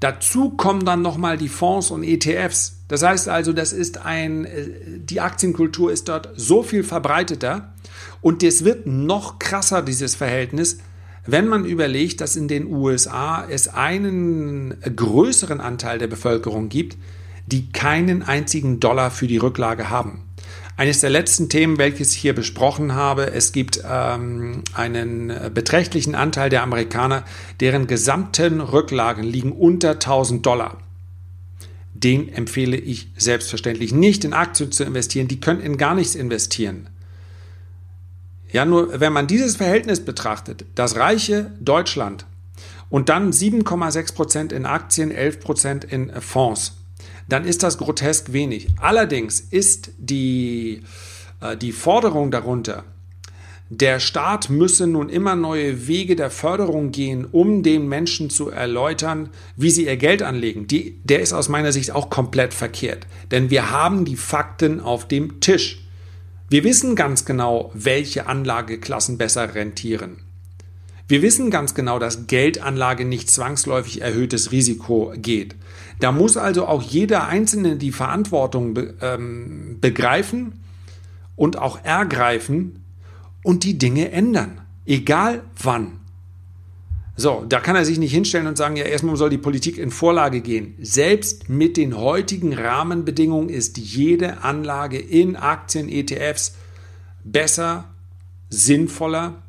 Dazu 0.00 0.50
kommen 0.50 0.84
dann 0.84 1.02
nochmal 1.02 1.36
die 1.36 1.48
Fonds 1.48 1.90
und 1.90 2.02
ETFs. 2.02 2.76
Das 2.88 3.02
heißt 3.02 3.28
also, 3.28 3.52
das 3.52 3.72
ist 3.72 4.04
ein, 4.04 4.46
äh, 4.46 4.68
die 4.98 5.20
Aktienkultur 5.20 5.92
ist 5.92 6.08
dort 6.08 6.30
so 6.36 6.62
viel 6.62 6.82
verbreiteter 6.82 7.72
und 8.20 8.42
es 8.42 8.64
wird 8.64 8.86
noch 8.86 9.38
krasser, 9.38 9.82
dieses 9.82 10.14
Verhältnis, 10.14 10.78
wenn 11.26 11.46
man 11.46 11.64
überlegt, 11.64 12.20
dass 12.20 12.34
in 12.34 12.48
den 12.48 12.66
USA 12.66 13.46
es 13.48 13.68
einen 13.68 14.74
größeren 14.80 15.60
Anteil 15.60 15.98
der 15.98 16.06
Bevölkerung 16.06 16.70
gibt, 16.70 16.96
die 17.46 17.70
keinen 17.70 18.22
einzigen 18.22 18.80
Dollar 18.80 19.10
für 19.10 19.26
die 19.26 19.36
Rücklage 19.36 19.90
haben. 19.90 20.22
Eines 20.80 21.00
der 21.00 21.10
letzten 21.10 21.50
Themen, 21.50 21.76
welches 21.76 22.14
ich 22.14 22.22
hier 22.22 22.34
besprochen 22.34 22.94
habe, 22.94 23.34
es 23.34 23.52
gibt 23.52 23.82
ähm, 23.86 24.62
einen 24.72 25.30
beträchtlichen 25.52 26.14
Anteil 26.14 26.48
der 26.48 26.62
Amerikaner, 26.62 27.26
deren 27.60 27.86
gesamten 27.86 28.62
Rücklagen 28.62 29.22
liegen 29.22 29.52
unter 29.52 29.90
1000 29.90 30.46
Dollar. 30.46 30.78
Den 31.92 32.30
empfehle 32.32 32.78
ich 32.78 33.08
selbstverständlich 33.14 33.92
nicht 33.92 34.24
in 34.24 34.32
Aktien 34.32 34.72
zu 34.72 34.84
investieren. 34.84 35.28
Die 35.28 35.38
können 35.38 35.60
in 35.60 35.76
gar 35.76 35.94
nichts 35.94 36.14
investieren. 36.14 36.88
Ja, 38.50 38.64
nur 38.64 39.00
wenn 39.00 39.12
man 39.12 39.26
dieses 39.26 39.56
Verhältnis 39.56 40.02
betrachtet, 40.02 40.64
das 40.76 40.96
reiche 40.96 41.50
Deutschland 41.60 42.24
und 42.88 43.10
dann 43.10 43.32
7,6 43.32 44.14
Prozent 44.14 44.50
in 44.50 44.64
Aktien, 44.64 45.10
11 45.10 45.40
Prozent 45.40 45.84
in 45.84 46.10
Fonds 46.22 46.79
dann 47.32 47.44
ist 47.44 47.62
das 47.62 47.78
grotesk 47.78 48.32
wenig. 48.32 48.68
Allerdings 48.80 49.40
ist 49.40 49.92
die, 49.98 50.82
äh, 51.40 51.56
die 51.56 51.72
Forderung 51.72 52.30
darunter, 52.30 52.84
der 53.72 54.00
Staat 54.00 54.50
müsse 54.50 54.88
nun 54.88 55.08
immer 55.08 55.36
neue 55.36 55.86
Wege 55.86 56.16
der 56.16 56.30
Förderung 56.30 56.90
gehen, 56.90 57.24
um 57.24 57.62
den 57.62 57.88
Menschen 57.88 58.28
zu 58.28 58.50
erläutern, 58.50 59.28
wie 59.54 59.70
sie 59.70 59.86
ihr 59.86 59.96
Geld 59.96 60.22
anlegen. 60.22 60.66
Die, 60.66 60.98
der 61.04 61.20
ist 61.20 61.32
aus 61.32 61.48
meiner 61.48 61.70
Sicht 61.70 61.92
auch 61.92 62.10
komplett 62.10 62.52
verkehrt. 62.52 63.06
Denn 63.30 63.48
wir 63.48 63.70
haben 63.70 64.04
die 64.04 64.16
Fakten 64.16 64.80
auf 64.80 65.06
dem 65.06 65.38
Tisch. 65.40 65.84
Wir 66.48 66.64
wissen 66.64 66.96
ganz 66.96 67.24
genau, 67.24 67.70
welche 67.72 68.26
Anlageklassen 68.26 69.18
besser 69.18 69.54
rentieren. 69.54 70.16
Wir 71.10 71.22
wissen 71.22 71.50
ganz 71.50 71.74
genau, 71.74 71.98
dass 71.98 72.28
Geldanlage 72.28 73.04
nicht 73.04 73.28
zwangsläufig 73.28 74.00
erhöhtes 74.00 74.52
Risiko 74.52 75.12
geht. 75.16 75.56
Da 75.98 76.12
muss 76.12 76.36
also 76.36 76.66
auch 76.66 76.82
jeder 76.82 77.26
Einzelne 77.26 77.74
die 77.74 77.90
Verantwortung 77.90 78.74
be 78.74 78.94
ähm, 79.00 79.78
begreifen 79.80 80.60
und 81.34 81.58
auch 81.58 81.84
ergreifen 81.84 82.84
und 83.42 83.64
die 83.64 83.76
Dinge 83.76 84.12
ändern, 84.12 84.60
egal 84.86 85.42
wann. 85.60 85.98
So, 87.16 87.44
da 87.48 87.58
kann 87.58 87.74
er 87.74 87.84
sich 87.84 87.98
nicht 87.98 88.12
hinstellen 88.12 88.46
und 88.46 88.56
sagen, 88.56 88.76
ja, 88.76 88.84
erstmal 88.84 89.16
soll 89.16 89.30
die 89.30 89.36
Politik 89.36 89.78
in 89.78 89.90
Vorlage 89.90 90.40
gehen. 90.40 90.76
Selbst 90.80 91.48
mit 91.48 91.76
den 91.76 91.96
heutigen 91.96 92.52
Rahmenbedingungen 92.52 93.48
ist 93.48 93.78
jede 93.78 94.44
Anlage 94.44 95.00
in 95.00 95.34
Aktien, 95.34 95.88
ETFs 95.88 96.54
besser, 97.24 97.86
sinnvoller 98.48 99.42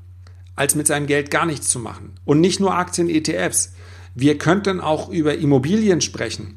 als 0.56 0.76
mit 0.76 0.88
seinem 0.88 1.08
Geld 1.08 1.32
gar 1.32 1.46
nichts 1.46 1.70
zu 1.70 1.80
machen. 1.80 2.14
Und 2.26 2.42
nicht 2.42 2.60
nur 2.60 2.76
Aktien, 2.76 3.10
ETFs. 3.10 3.74
Wir 4.16 4.38
könnten 4.38 4.80
auch 4.80 5.10
über 5.10 5.36
Immobilien 5.38 6.02
sprechen. 6.02 6.56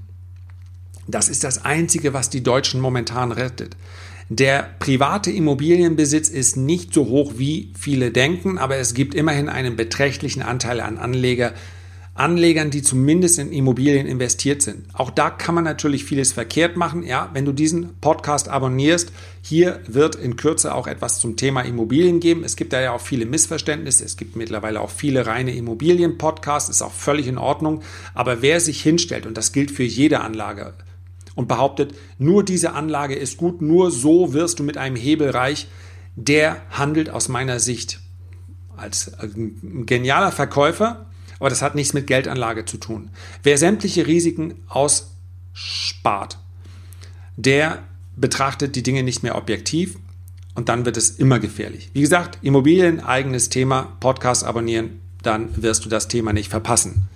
Das 1.06 1.28
ist 1.28 1.44
das 1.44 1.64
Einzige, 1.64 2.14
was 2.14 2.30
die 2.30 2.42
Deutschen 2.42 2.80
momentan 2.80 3.32
rettet. 3.32 3.76
Der 4.30 4.70
private 4.78 5.30
Immobilienbesitz 5.30 6.28
ist 6.28 6.56
nicht 6.56 6.94
so 6.94 7.06
hoch, 7.06 7.34
wie 7.36 7.72
viele 7.78 8.10
denken, 8.10 8.56
aber 8.56 8.76
es 8.76 8.94
gibt 8.94 9.14
immerhin 9.14 9.48
einen 9.48 9.76
beträchtlichen 9.76 10.42
Anteil 10.42 10.80
an 10.80 10.96
Anleger, 10.96 11.52
Anlegern, 12.14 12.70
die 12.70 12.82
zumindest 12.82 13.40
in 13.40 13.50
Immobilien 13.50 14.06
investiert 14.06 14.62
sind. 14.62 14.86
Auch 14.92 15.10
da 15.10 15.30
kann 15.30 15.56
man 15.56 15.64
natürlich 15.64 16.04
vieles 16.04 16.32
verkehrt 16.32 16.76
machen. 16.76 17.02
Ja, 17.02 17.28
wenn 17.32 17.44
du 17.44 17.52
diesen 17.52 17.98
Podcast 18.00 18.48
abonnierst, 18.48 19.10
hier 19.42 19.80
wird 19.88 20.14
in 20.14 20.36
Kürze 20.36 20.76
auch 20.76 20.86
etwas 20.86 21.18
zum 21.18 21.36
Thema 21.36 21.62
Immobilien 21.62 22.20
geben. 22.20 22.44
Es 22.44 22.54
gibt 22.54 22.72
da 22.72 22.80
ja 22.80 22.92
auch 22.92 23.00
viele 23.00 23.26
Missverständnisse. 23.26 24.04
Es 24.04 24.16
gibt 24.16 24.36
mittlerweile 24.36 24.80
auch 24.80 24.90
viele 24.90 25.26
reine 25.26 25.56
Immobilien-Podcasts, 25.56 26.70
ist 26.70 26.82
auch 26.82 26.92
völlig 26.92 27.26
in 27.26 27.36
Ordnung. 27.36 27.82
Aber 28.14 28.42
wer 28.42 28.60
sich 28.60 28.80
hinstellt, 28.80 29.26
und 29.26 29.36
das 29.36 29.52
gilt 29.52 29.72
für 29.72 29.82
jede 29.82 30.20
Anlage, 30.20 30.74
und 31.34 31.48
behauptet, 31.48 31.96
nur 32.18 32.44
diese 32.44 32.74
Anlage 32.74 33.16
ist 33.16 33.38
gut, 33.38 33.60
nur 33.60 33.90
so 33.90 34.32
wirst 34.32 34.60
du 34.60 34.62
mit 34.62 34.76
einem 34.76 34.94
Hebel 34.94 35.30
reich, 35.30 35.66
der 36.14 36.62
handelt 36.70 37.10
aus 37.10 37.28
meiner 37.28 37.58
Sicht 37.58 37.98
als 38.76 39.10
genialer 39.86 40.30
Verkäufer 40.30 41.06
aber 41.44 41.50
das 41.50 41.60
hat 41.60 41.74
nichts 41.74 41.92
mit 41.92 42.06
Geldanlage 42.06 42.64
zu 42.64 42.78
tun. 42.78 43.10
Wer 43.42 43.58
sämtliche 43.58 44.06
Risiken 44.06 44.54
ausspart, 44.66 46.38
der 47.36 47.82
betrachtet 48.16 48.76
die 48.76 48.82
Dinge 48.82 49.02
nicht 49.02 49.22
mehr 49.22 49.36
objektiv 49.36 49.98
und 50.54 50.70
dann 50.70 50.86
wird 50.86 50.96
es 50.96 51.10
immer 51.10 51.40
gefährlich. 51.40 51.90
Wie 51.92 52.00
gesagt, 52.00 52.38
Immobilien, 52.40 53.00
eigenes 53.00 53.50
Thema, 53.50 53.94
Podcast 54.00 54.42
abonnieren, 54.42 55.02
dann 55.20 55.50
wirst 55.60 55.84
du 55.84 55.90
das 55.90 56.08
Thema 56.08 56.32
nicht 56.32 56.48
verpassen. 56.48 57.10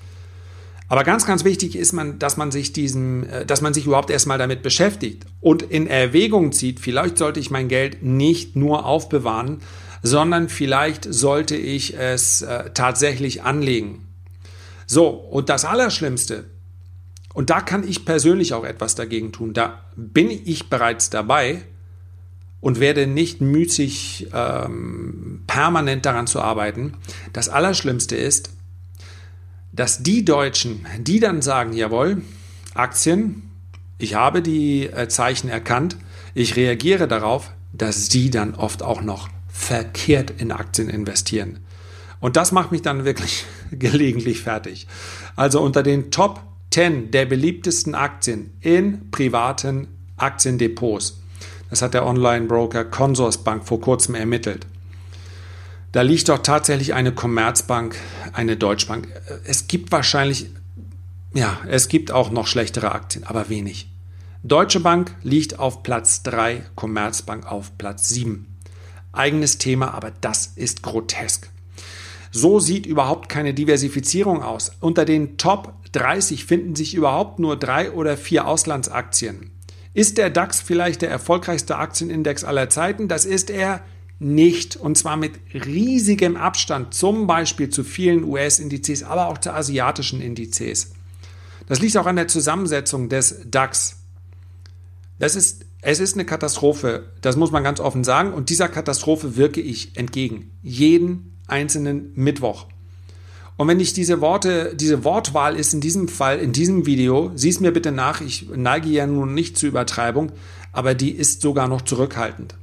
Aber 0.89 1.05
ganz, 1.05 1.25
ganz 1.25 1.45
wichtig 1.45 1.75
ist 1.75 1.95
man, 1.95 2.19
dass 2.19 2.37
man 2.37 2.51
sich 2.51 2.75
diesem, 2.75 3.25
äh, 3.25 3.47
dass 3.47 3.63
man 3.63 3.73
sich 3.73 3.87
überhaupt 3.87 4.11
erstmal 4.11 4.37
damit 4.37 4.63
beschäftigt 4.63 5.25
und 5.41 5.63
in 5.63 5.87
Erwägung 5.87 6.53
zieht, 6.53 6.81
vielleicht 6.81 7.17
sollte 7.17 7.41
ich 7.41 7.51
mein 7.51 7.69
Geld 7.69 8.03
nicht 8.03 8.57
nur 8.57 8.85
aufbewahren, 8.85 9.63
sondern 10.03 10.51
vielleicht 10.51 11.07
sollte 11.11 11.57
ich 11.57 11.97
es 11.97 12.43
äh, 12.43 12.73
tatsächlich 12.75 13.43
anlegen. 13.43 14.08
So, 14.89 15.09
und 15.09 15.51
das 15.51 15.67
Allerschlimmste, 15.67 16.47
und 17.35 17.51
da 17.51 17.61
kann 17.61 17.87
ich 17.87 18.07
persönlich 18.07 18.55
auch 18.55 18.65
etwas 18.65 18.95
dagegen 18.95 19.33
tun, 19.33 19.53
da 19.53 19.83
bin 19.95 20.31
ich 20.31 20.71
bereits 20.71 21.11
dabei 21.11 21.63
und 22.61 22.81
werde 22.81 23.07
nicht 23.07 23.43
müßig 23.43 24.29
ähm, 24.33 25.45
permanent 25.47 26.07
daran 26.07 26.27
zu 26.27 26.41
arbeiten. 26.41 26.95
Das 27.35 27.51
Allerschlimmste 27.51 28.17
ist, 28.17 28.51
dass 29.73 30.03
die 30.03 30.25
Deutschen, 30.25 30.87
die 30.99 31.21
dann 31.21 31.43
sagen, 31.43 31.75
jawohl, 31.75 32.23
Aktien, 32.75 33.51
ich 33.99 34.15
habe 34.15 34.41
die 34.41 34.87
äh, 34.87 35.09
Zeichen 35.09 35.51
erkannt, 35.51 35.97
ich 36.35 36.57
reagiere 36.57 37.09
darauf, 37.09 37.53
dass 37.75 38.07
sie 38.07 38.31
dann 38.31 38.55
oft 38.55 38.83
auch 38.83 39.03
noch 39.03 39.29
verkehrt 39.49 40.33
in 40.39 40.51
Aktien 40.51 40.89
investieren. 40.89 41.59
Und 42.21 42.37
das 42.37 42.53
macht 42.53 42.73
mich 42.73 42.83
dann 42.83 43.05
wirklich 43.05 43.45
gelegentlich 43.71 44.41
fertig. 44.41 44.87
Also 45.37 45.61
unter 45.61 45.83
den 45.83 46.11
Top 46.11 46.41
10 46.71 47.11
der 47.11 47.27
beliebtesten 47.27 47.95
Aktien 47.95 48.53
in 48.61 49.11
privaten 49.11 49.89
Aktiendepots. 50.17 51.19
Das 51.71 51.83
hat 51.83 51.95
der 51.95 52.07
Online-Broker 52.07 52.85
Consorsbank 52.85 53.67
vor 53.67 53.81
kurzem 53.81 54.15
ermittelt. 54.15 54.67
Da 55.93 56.03
liegt 56.03 56.29
doch 56.29 56.39
tatsächlich 56.39 56.95
eine 56.95 57.13
Commerzbank, 57.13 57.97
eine 58.33 58.57
Deutschbank. 58.57 59.09
Es 59.45 59.69
gibt 59.69 59.91
wahrscheinlich, 59.91 60.51
ja, 61.35 61.59
es 61.67 61.89
gibt 61.89 62.11
auch 62.11 62.31
noch 62.31 62.47
schlechtere 62.47 62.93
Aktien, 62.93 63.25
aber 63.25 63.49
wenig. 63.49 63.89
Deutsche 64.43 64.81
Bank 64.81 65.15
liegt 65.23 65.59
auf 65.59 65.83
Platz 65.83 66.23
3, 66.23 66.63
Commerzbank 66.75 67.47
auf 67.47 67.77
Platz 67.79 68.09
7. 68.11 68.47
Eigenes 69.13 69.59
Thema, 69.59 69.95
aber 69.95 70.13
das 70.21 70.53
ist 70.55 70.83
grotesk. 70.83 71.51
So 72.31 72.61
sieht 72.61 72.87
überhaupt 72.87 73.29
keine 73.29 73.55
Diversifizierung 73.55 74.43
aus. 74.43 74.73
Unter 74.81 75.05
den 75.05 75.37
Top 75.37 75.75
30 75.93 76.45
finden 76.45 76.75
sich 76.75 76.95
überhaupt 76.95 77.39
nur 77.39 77.57
drei 77.57 77.91
oder 77.93 78.17
vier 78.17 78.47
Auslandsaktien. 78.47 79.51
Ist 79.95 80.19
der 80.19 80.31
DAX 80.31 80.61
vielleicht 80.61 81.03
der 81.03 81.11
erfolgreichste 81.11 81.77
Aktienindex 81.77 82.45
aller 82.45 82.69
Zeiten? 82.69 83.09
Das 83.09 83.25
ist 83.25 83.51
er 83.51 83.81
nicht. 84.19 84.77
Und 84.77 84.99
zwar 84.99 85.17
mit 85.17 85.33
riesigem 85.55 86.37
Abstand, 86.37 86.95
zum 86.95 87.27
Beispiel 87.27 87.71
zu 87.71 87.85
vielen 87.85 88.25
US-Indizes, 88.25 89.03
aber 89.03 89.29
auch 89.29 89.39
zu 89.39 89.53
asiatischen 89.53 90.21
Indizes. 90.21 90.93
Das 91.67 91.81
liegt 91.81 91.97
auch 91.97 92.07
an 92.07 92.17
der 92.17 92.29
Zusammensetzung 92.29 93.09
des 93.09 93.41
DAX. 93.47 93.97
Das 95.19 95.37
ist, 95.37 95.67
es 95.83 96.01
ist 96.01 96.15
eine 96.15 96.25
Katastrophe, 96.25 97.13
das 97.21 97.37
muss 97.37 97.51
man 97.51 97.65
ganz 97.65 97.81
offen 97.81 98.05
sagen. 98.05 98.33
Und 98.33 98.51
dieser 98.51 98.69
Katastrophe 98.69 99.37
wirke 99.37 99.61
ich 99.61 99.97
entgegen. 99.97 100.51
Jeden 100.63 101.38
einzelnen 101.49 102.13
Mittwoch. 102.15 102.67
Und 103.59 103.67
wenn 103.67 103.81
ich 103.81 103.93
diese 103.93 104.21
Worte, 104.21 104.73
diese 104.77 105.03
Wortwahl 105.03 105.57
ist 105.57 105.75
in 105.75 105.81
diesem 105.81 106.07
Fall, 106.07 106.39
in 106.39 106.53
diesem 106.53 106.87
Video, 106.87 107.33
sieh 107.35 107.49
es 107.49 107.59
mir 107.59 107.73
bitte 107.73 107.91
nach, 107.91 108.21
ich 108.21 108.49
neige 108.55 108.89
ja 108.89 109.05
nun 109.05 109.35
nicht 109.35 109.59
zur 109.59 109.71
Übertreibung, 109.71 110.31
aber 110.73 110.95
die 110.95 111.11
ist 111.11 111.41
sogar 111.41 111.67
noch 111.67 111.83
zurückhaltend. 111.83 112.55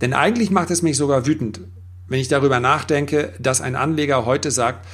Denn 0.00 0.14
eigentlich 0.14 0.50
macht 0.50 0.70
es 0.70 0.80
mich 0.80 0.96
sogar 0.96 1.26
wütend, 1.26 1.60
wenn 2.08 2.20
ich 2.20 2.28
darüber 2.28 2.58
nachdenke, 2.58 3.34
dass 3.38 3.60
ein 3.60 3.76
Anleger 3.76 4.24
heute 4.24 4.50
sagt, 4.50 4.86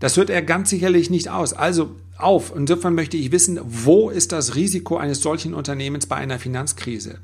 Das 0.00 0.16
hört 0.16 0.28
er 0.28 0.42
ganz 0.42 0.70
sicherlich 0.70 1.08
nicht 1.08 1.28
aus. 1.28 1.52
Also 1.52 1.94
auf. 2.16 2.52
Insofern 2.56 2.96
möchte 2.96 3.16
ich 3.16 3.30
wissen, 3.30 3.60
wo 3.62 4.10
ist 4.10 4.32
das 4.32 4.56
Risiko 4.56 4.96
eines 4.96 5.20
solchen 5.20 5.54
Unternehmens 5.54 6.06
bei 6.06 6.16
einer 6.16 6.40
Finanzkrise? 6.40 7.20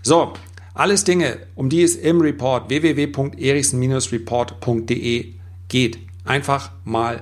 So, 0.00 0.32
alles 0.72 1.04
Dinge, 1.04 1.36
um 1.54 1.68
die 1.68 1.82
es 1.82 1.96
im 1.96 2.22
Report 2.22 2.70
www.erichsen-report.de 2.70 5.34
geht. 5.68 5.98
Einfach 6.24 6.70
mal 6.84 7.20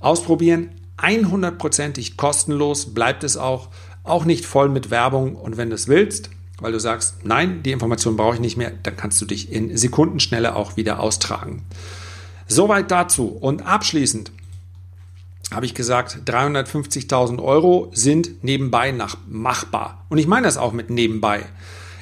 ausprobieren. 0.00 0.68
100%ig 0.98 2.18
kostenlos 2.18 2.92
bleibt 2.92 3.24
es 3.24 3.38
auch. 3.38 3.70
Auch 4.04 4.26
nicht 4.26 4.44
voll 4.44 4.68
mit 4.68 4.90
Werbung. 4.90 5.34
Und 5.34 5.56
wenn 5.56 5.70
du 5.70 5.76
es 5.76 5.88
willst, 5.88 6.28
weil 6.60 6.72
du 6.72 6.80
sagst, 6.80 7.24
nein, 7.24 7.62
die 7.62 7.72
Information 7.72 8.16
brauche 8.16 8.34
ich 8.34 8.40
nicht 8.40 8.56
mehr, 8.56 8.72
dann 8.82 8.96
kannst 8.96 9.20
du 9.20 9.26
dich 9.26 9.52
in 9.52 9.76
Sekundenschnelle 9.76 10.56
auch 10.56 10.76
wieder 10.76 11.00
austragen. 11.00 11.62
Soweit 12.46 12.90
dazu. 12.90 13.28
Und 13.28 13.66
abschließend 13.66 14.32
habe 15.52 15.66
ich 15.66 15.74
gesagt, 15.74 16.18
350.000 16.26 17.42
Euro 17.42 17.90
sind 17.94 18.42
nebenbei 18.42 18.92
nach 18.92 19.16
machbar. 19.26 20.04
Und 20.08 20.18
ich 20.18 20.26
meine 20.26 20.46
das 20.46 20.56
auch 20.56 20.72
mit 20.72 20.90
nebenbei. 20.90 21.44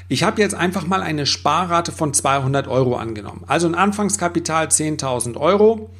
Ich 0.09 0.23
habe 0.23 0.41
jetzt 0.41 0.55
einfach 0.55 0.87
mal 0.87 1.03
eine 1.03 1.27
Sparrate 1.27 1.93
von 1.93 2.15
200 2.15 2.69
Euro 2.69 2.97
angenommen. 2.97 3.45
Also 3.47 3.67
ein 3.67 3.75
Anfangskapital 3.75 4.69
10.000 4.69 5.37
Euro. 5.37 5.91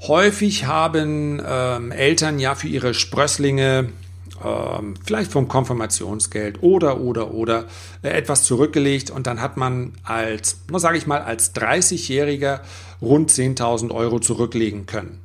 Häufig 0.00 0.66
haben 0.66 1.40
ähm, 1.46 1.92
Eltern 1.92 2.38
ja 2.38 2.54
für 2.54 2.68
ihre 2.68 2.94
Sprösslinge 2.94 3.90
ähm, 4.44 4.94
vielleicht 5.04 5.32
vom 5.32 5.48
Konfirmationsgeld 5.48 6.62
oder, 6.62 7.00
oder, 7.00 7.32
oder 7.32 7.66
äh, 8.02 8.08
etwas 8.10 8.44
zurückgelegt 8.44 9.10
und 9.10 9.26
dann 9.26 9.40
hat 9.40 9.56
man 9.56 9.92
als, 10.02 10.58
sage 10.76 10.98
ich 10.98 11.06
mal, 11.06 11.22
als 11.22 11.54
30-Jähriger 11.54 12.60
rund 13.00 13.30
10.000 13.30 13.90
Euro 13.92 14.20
zurücklegen 14.20 14.86
können. 14.86 15.20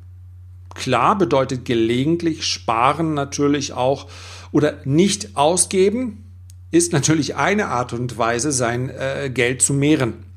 Klar 0.74 1.18
bedeutet 1.18 1.64
gelegentlich 1.64 2.44
sparen 2.44 3.14
natürlich 3.14 3.72
auch 3.72 4.06
oder 4.52 4.74
nicht 4.84 5.36
ausgeben 5.36 6.24
ist 6.70 6.92
natürlich 6.92 7.36
eine 7.36 7.68
Art 7.68 7.92
und 7.92 8.18
Weise, 8.18 8.52
sein 8.52 8.90
äh, 8.90 9.30
Geld 9.32 9.62
zu 9.62 9.72
mehren. 9.72 10.27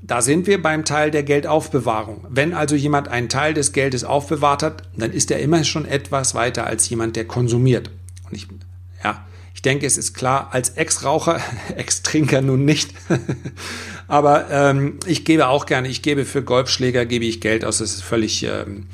Da 0.00 0.22
sind 0.22 0.46
wir 0.46 0.62
beim 0.62 0.84
Teil 0.84 1.10
der 1.10 1.24
Geldaufbewahrung. 1.24 2.24
Wenn 2.28 2.54
also 2.54 2.76
jemand 2.76 3.08
einen 3.08 3.28
Teil 3.28 3.52
des 3.52 3.72
Geldes 3.72 4.04
aufbewahrt 4.04 4.62
hat, 4.62 4.82
dann 4.96 5.12
ist 5.12 5.30
er 5.30 5.40
immer 5.40 5.64
schon 5.64 5.84
etwas 5.84 6.34
weiter 6.34 6.66
als 6.66 6.88
jemand, 6.88 7.16
der 7.16 7.26
konsumiert. 7.26 7.90
Und 8.24 8.36
ich, 8.36 8.46
ja, 9.02 9.26
ich 9.54 9.62
denke, 9.62 9.86
es 9.86 9.98
ist 9.98 10.14
klar, 10.14 10.50
als 10.52 10.70
Ex-Raucher, 10.70 11.40
Ex-Trinker 11.76 12.42
nun 12.42 12.64
nicht. 12.64 12.94
Aber 14.06 14.48
ähm, 14.50 15.00
ich 15.04 15.24
gebe 15.24 15.48
auch 15.48 15.66
gerne, 15.66 15.88
ich 15.88 16.02
gebe 16.02 16.24
für 16.24 16.42
Golfschläger, 16.42 17.04
gebe 17.04 17.24
ich 17.24 17.40
Geld 17.40 17.64
aus. 17.64 17.78
Das 17.78 17.92
ist 17.92 18.02
völlig, 18.02 18.44
ähm, 18.44 18.86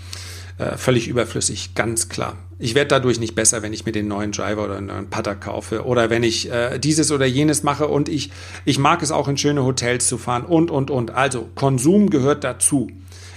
äh, 0.57 0.77
völlig 0.79 1.07
überflüssig, 1.07 1.75
ganz 1.75 2.09
klar. 2.09 2.38
Ich 2.59 2.75
werde 2.75 2.88
dadurch 2.88 3.19
nicht 3.19 3.35
besser, 3.35 3.62
wenn 3.62 3.73
ich 3.73 3.85
mir 3.85 3.93
den 3.93 4.09
neuen 4.09 4.33
Driver 4.33 4.64
oder 4.64 4.77
einen 4.77 4.87
neuen 4.87 5.11
Putter 5.11 5.35
kaufe 5.35 5.85
oder 5.85 6.09
wenn 6.09 6.23
ich 6.23 6.51
äh, 6.51 6.79
dieses 6.79 7.11
oder 7.11 7.27
jenes 7.27 7.62
mache 7.62 7.88
und 7.88 8.09
ich, 8.09 8.31
ich 8.64 8.79
mag 8.79 9.03
es 9.03 9.11
auch 9.11 9.29
in 9.29 9.37
schöne 9.37 9.64
Hotels 9.64 10.07
zu 10.07 10.19
fahren 10.19 10.45
und, 10.45 10.71
und, 10.71 10.90
und. 10.90 11.11
Also 11.11 11.49
Konsum 11.55 12.11
gehört 12.11 12.45
dazu. 12.45 12.88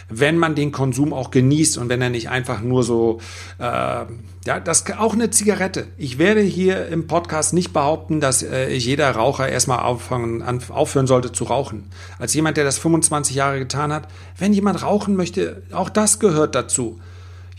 Wenn 0.10 0.38
man 0.38 0.56
den 0.56 0.72
Konsum 0.72 1.12
auch 1.12 1.32
genießt 1.32 1.78
und 1.78 1.90
wenn 1.90 2.02
er 2.02 2.10
nicht 2.10 2.30
einfach 2.30 2.62
nur 2.62 2.84
so, 2.84 3.20
äh, 3.60 3.64
ja, 3.64 4.60
das 4.64 4.86
auch 4.98 5.14
eine 5.14 5.32
Zigarette. 5.32 5.88
Ich 5.98 6.18
werde 6.18 6.40
hier 6.40 6.88
im 6.88 7.08
Podcast 7.08 7.54
nicht 7.54 7.74
behaupten, 7.74 8.22
dass 8.22 8.44
äh, 8.44 8.74
jeder 8.74 9.12
Raucher 9.12 9.50
erstmal 9.50 9.80
auffangen, 9.80 10.42
aufhören 10.70 11.08
sollte 11.08 11.34
zu 11.34 11.44
rauchen. 11.44 11.90
Als 12.20 12.34
jemand, 12.34 12.56
der 12.56 12.64
das 12.64 12.78
25 12.78 13.36
Jahre 13.36 13.60
getan 13.60 13.92
hat, 13.92 14.08
wenn 14.38 14.54
jemand 14.54 14.82
rauchen 14.84 15.18
möchte, 15.18 15.64
auch 15.74 15.90
das 15.90 16.20
gehört 16.20 16.56
dazu. 16.56 17.02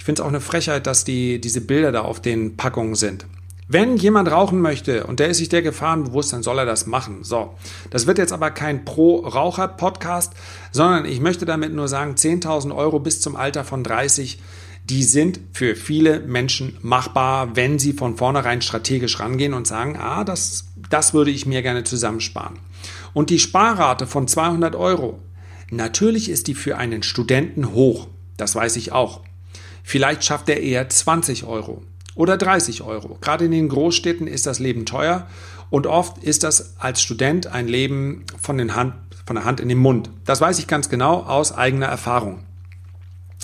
Ich 0.09 0.11
finde 0.11 0.23
es 0.23 0.25
auch 0.25 0.31
eine 0.31 0.41
Frechheit, 0.41 0.87
dass 0.87 1.05
die, 1.05 1.39
diese 1.39 1.61
Bilder 1.61 1.93
da 1.93 2.01
auf 2.01 2.23
den 2.23 2.57
Packungen 2.57 2.95
sind. 2.95 3.27
Wenn 3.69 3.99
jemand 3.99 4.31
rauchen 4.31 4.59
möchte 4.63 5.07
und 5.07 5.21
der 5.21 5.29
ist 5.29 5.37
sich 5.37 5.51
der 5.51 5.61
Gefahren 5.61 6.05
bewusst, 6.05 6.33
dann 6.33 6.43
soll 6.43 6.59
er 6.59 6.65
das 6.65 6.87
machen. 6.87 7.25
So, 7.25 7.59
das 7.91 8.07
wird 8.07 8.17
jetzt 8.17 8.33
aber 8.33 8.51
kein 8.51 8.87
Pro-Raucher-Podcast, 8.87 10.33
sondern 10.73 11.05
ich 11.05 11.21
möchte 11.21 11.45
damit 11.45 11.75
nur 11.75 11.89
sagen, 11.89 12.15
10.000 12.15 12.75
Euro 12.75 13.01
bis 13.01 13.21
zum 13.21 13.37
Alter 13.37 13.65
von 13.65 13.85
30, 13.85 14.41
die 14.89 15.03
sind 15.03 15.41
für 15.53 15.77
viele 15.77 16.21
Menschen 16.21 16.79
machbar, 16.81 17.55
wenn 17.55 17.79
sie 17.79 17.93
von 17.93 18.17
vornherein 18.17 18.63
strategisch 18.63 19.21
rangehen 19.21 19.53
und 19.53 19.67
sagen, 19.67 19.99
ah, 20.01 20.25
das, 20.25 20.69
das 20.89 21.13
würde 21.13 21.33
ich 21.33 21.45
mir 21.45 21.61
gerne 21.61 21.85
zusammensparen. 21.85 22.59
Und 23.13 23.29
die 23.29 23.39
Sparrate 23.39 24.07
von 24.07 24.27
200 24.27 24.75
Euro, 24.75 25.19
natürlich 25.71 26.31
ist 26.31 26.47
die 26.47 26.55
für 26.55 26.79
einen 26.79 27.03
Studenten 27.03 27.75
hoch, 27.75 28.07
das 28.39 28.55
weiß 28.55 28.77
ich 28.77 28.91
auch. 28.93 29.28
Vielleicht 29.89 30.23
schafft 30.23 30.51
er 30.51 30.61
eher 30.61 30.87
20 30.87 31.45
Euro 31.45 31.83
oder 32.15 32.37
30 32.37 32.83
Euro. 32.83 33.17
Gerade 33.23 33.47
in 33.47 33.53
den 33.53 33.71
Großstädten 33.71 34.27
ist 34.27 34.45
das 34.45 34.59
Leben 34.59 34.85
teuer 34.85 35.27
und 35.71 35.87
oft 35.87 36.19
ist 36.19 36.45
das 36.45 36.75
als 36.79 37.01
Student 37.01 37.47
ein 37.47 37.69
Leben 37.69 38.27
von, 38.39 38.59
Hand, 38.75 38.93
von 39.25 39.37
der 39.37 39.47
Hand 39.47 39.61
in 39.61 39.71
den 39.71 39.79
Mund. 39.79 40.11
Das 40.27 40.43
weiß 40.43 40.59
ich 40.59 40.67
ganz 40.67 40.91
genau 40.91 41.23
aus 41.23 41.53
eigener 41.53 41.87
Erfahrung. 41.87 42.41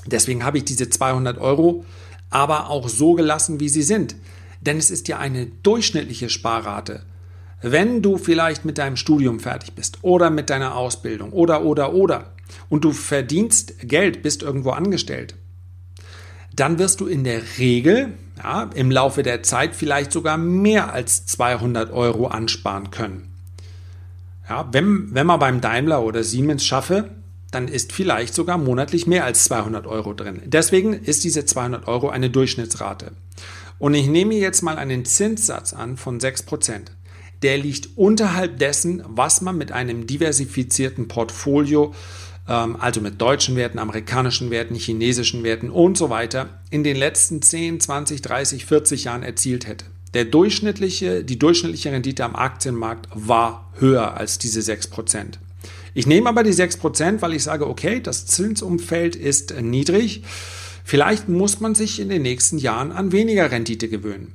Deswegen 0.05 0.45
habe 0.45 0.59
ich 0.59 0.67
diese 0.67 0.91
200 0.91 1.39
Euro 1.39 1.87
aber 2.29 2.69
auch 2.69 2.91
so 2.91 3.15
gelassen, 3.15 3.59
wie 3.59 3.71
sie 3.71 3.83
sind. 3.83 4.15
Denn 4.61 4.77
es 4.77 4.91
ist 4.91 5.09
ja 5.09 5.19
eine 5.19 5.47
durchschnittliche 5.47 6.29
Sparrate. 6.29 7.05
Wenn 7.63 8.03
du 8.03 8.19
vielleicht 8.19 8.67
mit 8.67 8.77
deinem 8.77 8.99
Studium 8.99 9.41
fertig 9.41 9.73
bist 9.73 9.97
oder 10.03 10.29
mit 10.29 10.51
deiner 10.51 10.77
Ausbildung 10.77 11.33
oder 11.33 11.65
oder 11.65 11.95
oder 11.95 12.35
und 12.69 12.85
du 12.85 12.93
verdienst 12.93 13.77
Geld, 13.81 14.23
bist 14.23 14.43
irgendwo 14.43 14.73
angestellt, 14.73 15.37
dann 16.57 16.79
wirst 16.79 17.01
du 17.01 17.07
in 17.07 17.25
der 17.25 17.43
Regel 17.59 18.15
ja, 18.37 18.71
im 18.75 18.91
Laufe 18.91 19.23
der 19.23 19.43
Zeit 19.43 19.75
vielleicht 19.75 20.13
sogar 20.13 20.37
mehr 20.37 20.93
als 20.93 21.27
200 21.27 21.93
Euro 21.93 22.27
ansparen 22.27 22.91
können. 22.91 23.31
Ja, 24.49 24.69
wenn, 24.73 25.15
wenn 25.15 25.27
man 25.27 25.41
beim 25.41 25.61
Daimler 25.61 26.03
oder 26.03 26.23
Siemens 26.23 26.65
schaffe, 26.65 27.11
dann 27.51 27.69
ist 27.69 27.93
vielleicht 27.93 28.35
sogar 28.35 28.59
monatlich 28.59 29.07
mehr 29.07 29.25
als 29.25 29.45
200 29.45 29.87
Euro 29.87 30.13
drin. 30.13 30.43
Deswegen 30.45 30.93
ist 30.93 31.25
diese 31.25 31.45
200 31.45 31.87
Euro 31.87 32.09
eine 32.09 32.29
Durchschnittsrate. 32.29 33.13
Und 33.79 33.95
ich 33.95 34.07
nehme 34.07 34.35
jetzt 34.35 34.63
mal 34.63 34.77
einen 34.77 35.05
Zinssatz 35.05 35.73
an 35.73 35.97
von 35.97 36.19
6%. 36.19 36.87
Der 37.43 37.59
liegt 37.59 37.97
unterhalb 37.97 38.59
dessen, 38.59 39.05
was 39.07 39.41
man 39.41 39.57
mit 39.57 39.73
einem 39.73 40.07
diversifizierten 40.07 41.09
Portfolio 41.09 41.87
ähm, 41.87 41.95
also 42.47 43.01
mit 43.01 43.21
deutschen 43.21 43.57
Werten, 43.57 43.79
amerikanischen 43.79 44.51
Werten, 44.51 44.75
chinesischen 44.75 45.43
Werten 45.45 45.71
und 45.71 45.97
so 45.97 46.11
weiter, 46.11 46.61
in 46.71 46.85
den 46.85 46.97
letzten 46.97 47.41
10, 47.41 47.81
20, 47.81 48.21
30, 48.21 48.67
40 48.67 49.05
Jahren 49.05 49.23
erzielt 49.23 49.67
hätte. 49.67 49.87
Der 50.13 50.25
durchschnittliche, 50.25 51.25
die 51.25 51.39
durchschnittliche 51.39 51.91
Rendite 51.91 52.25
am 52.25 52.37
Aktienmarkt 52.37 53.09
war 53.15 53.71
höher 53.79 54.17
als 54.17 54.39
diese 54.39 54.61
6%. 54.61 55.39
Ich 55.95 56.07
nehme 56.07 56.29
aber 56.29 56.43
die 56.43 56.53
6%, 56.53 57.23
weil 57.23 57.35
ich 57.35 57.43
sage, 57.43 57.69
okay, 57.69 58.01
das 58.01 58.27
Zinsumfeld 58.27 59.17
ist 59.17 59.61
niedrig. 59.61 60.23
Vielleicht 60.85 61.29
muss 61.29 61.61
man 61.61 61.75
sich 61.75 61.99
in 61.99 62.11
den 62.11 62.23
nächsten 62.23 62.59
Jahren 62.59 62.93
an 62.93 63.11
weniger 63.11 63.51
Rendite 63.51 63.89
gewöhnen. 63.89 64.35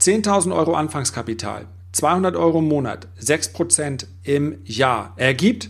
10.000 0.00 0.54
Euro 0.54 0.74
Anfangskapital, 0.74 1.66
200 1.92 2.36
Euro 2.36 2.60
im 2.60 2.68
Monat, 2.68 3.08
6% 3.20 4.06
im 4.22 4.58
Jahr 4.64 5.14
ergibt 5.16 5.68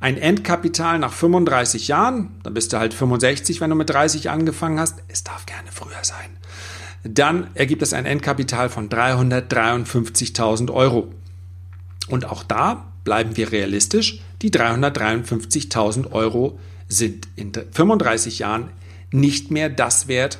ein 0.00 0.18
Endkapital 0.18 0.98
nach 0.98 1.12
35 1.12 1.88
Jahren, 1.88 2.38
dann 2.42 2.54
bist 2.54 2.72
du 2.72 2.78
halt 2.78 2.94
65, 2.94 3.60
wenn 3.60 3.70
du 3.70 3.76
mit 3.76 3.90
30 3.90 4.30
angefangen 4.30 4.78
hast, 4.78 5.02
es 5.08 5.24
darf 5.24 5.46
gerne 5.46 5.70
früher 5.72 6.02
sein, 6.02 6.36
dann 7.02 7.48
ergibt 7.54 7.82
es 7.82 7.92
ein 7.92 8.06
Endkapital 8.06 8.68
von 8.68 8.88
353.000 8.88 10.72
Euro. 10.72 11.12
Und 12.08 12.26
auch 12.26 12.44
da 12.44 12.92
bleiben 13.04 13.36
wir 13.36 13.52
realistisch, 13.52 14.20
die 14.42 14.50
353.000 14.50 16.12
Euro 16.12 16.58
sind 16.88 17.28
in 17.36 17.52
35 17.52 18.40
Jahren 18.40 18.70
nicht 19.10 19.50
mehr 19.50 19.68
das 19.70 20.08
wert, 20.08 20.38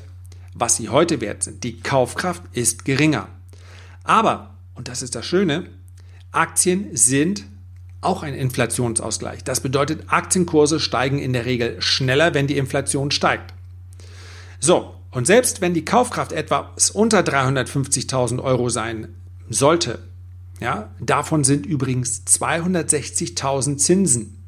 was 0.54 0.76
sie 0.76 0.88
heute 0.88 1.20
wert 1.20 1.42
sind. 1.42 1.64
Die 1.64 1.80
Kaufkraft 1.80 2.42
ist 2.52 2.84
geringer. 2.84 3.28
Aber, 4.04 4.54
und 4.74 4.88
das 4.88 5.02
ist 5.02 5.14
das 5.14 5.24
Schöne, 5.26 5.68
Aktien 6.32 6.94
sind 6.96 7.44
auch 8.00 8.22
ein 8.22 8.34
Inflationsausgleich. 8.34 9.44
Das 9.44 9.60
bedeutet, 9.60 10.04
Aktienkurse 10.08 10.80
steigen 10.80 11.18
in 11.18 11.32
der 11.32 11.44
Regel 11.44 11.80
schneller, 11.80 12.34
wenn 12.34 12.46
die 12.46 12.58
Inflation 12.58 13.10
steigt. 13.10 13.54
So, 14.60 14.94
und 15.10 15.26
selbst 15.26 15.60
wenn 15.60 15.74
die 15.74 15.84
Kaufkraft 15.84 16.32
etwas 16.32 16.90
unter 16.90 17.20
350.000 17.20 18.42
Euro 18.42 18.68
sein 18.68 19.08
sollte, 19.48 20.00
ja, 20.60 20.90
davon 21.00 21.44
sind 21.44 21.66
übrigens 21.66 22.22
260.000 22.26 23.76
Zinsen. 23.76 24.42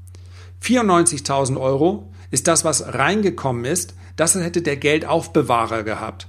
94.000 0.63 1.61
Euro 1.61 2.13
ist 2.31 2.49
das, 2.49 2.65
was 2.65 2.95
reingekommen 2.95 3.65
ist. 3.65 3.95
Das 4.17 4.35
hätte 4.35 4.63
der 4.63 4.77
Geldaufbewahrer 4.77 5.83
gehabt. 5.83 6.29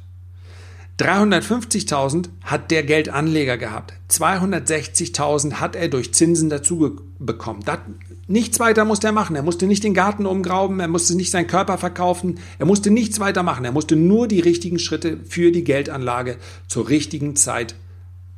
350.000 1.00 2.28
hat 2.44 2.72
der 2.72 2.84
Geldanleger 2.84 3.58
gehabt. 3.58 3.94
260.000 4.12 5.54
hat 5.54 5.78
er 5.78 5.88
durch 5.88 6.14
Zinsen 6.14 6.50
dazu 6.50 7.00
bekommen. 7.20 7.62
Das, 7.64 7.80
nichts 8.28 8.60
weiter 8.60 8.84
musste 8.84 9.08
er 9.08 9.14
machen. 9.14 9.38
Er 9.38 9.44
musste 9.44 9.66
nicht 9.66 9.86
den 9.86 9.94
Garten 9.94 10.26
umgrauben, 10.26 10.82
er 10.82 10.90
musste 10.90 11.16
nicht 11.16 11.32
seinen 11.32 11.48
Körper 11.48 11.78
verkaufen, 11.78 12.40
er 12.58 12.66
musste 12.66 12.92
nichts 12.92 13.20
weiter 13.22 13.44
machen. 13.44 13.64
Er 13.64 13.72
musste 13.72 13.96
nur 13.96 14.28
die 14.28 14.42
richtigen 14.42 14.78
Schritte 14.78 15.20
für 15.26 15.52
die 15.52 15.64
Geldanlage 15.64 16.38
zur 16.68 16.90
richtigen 16.90 17.38
Zeit 17.38 17.76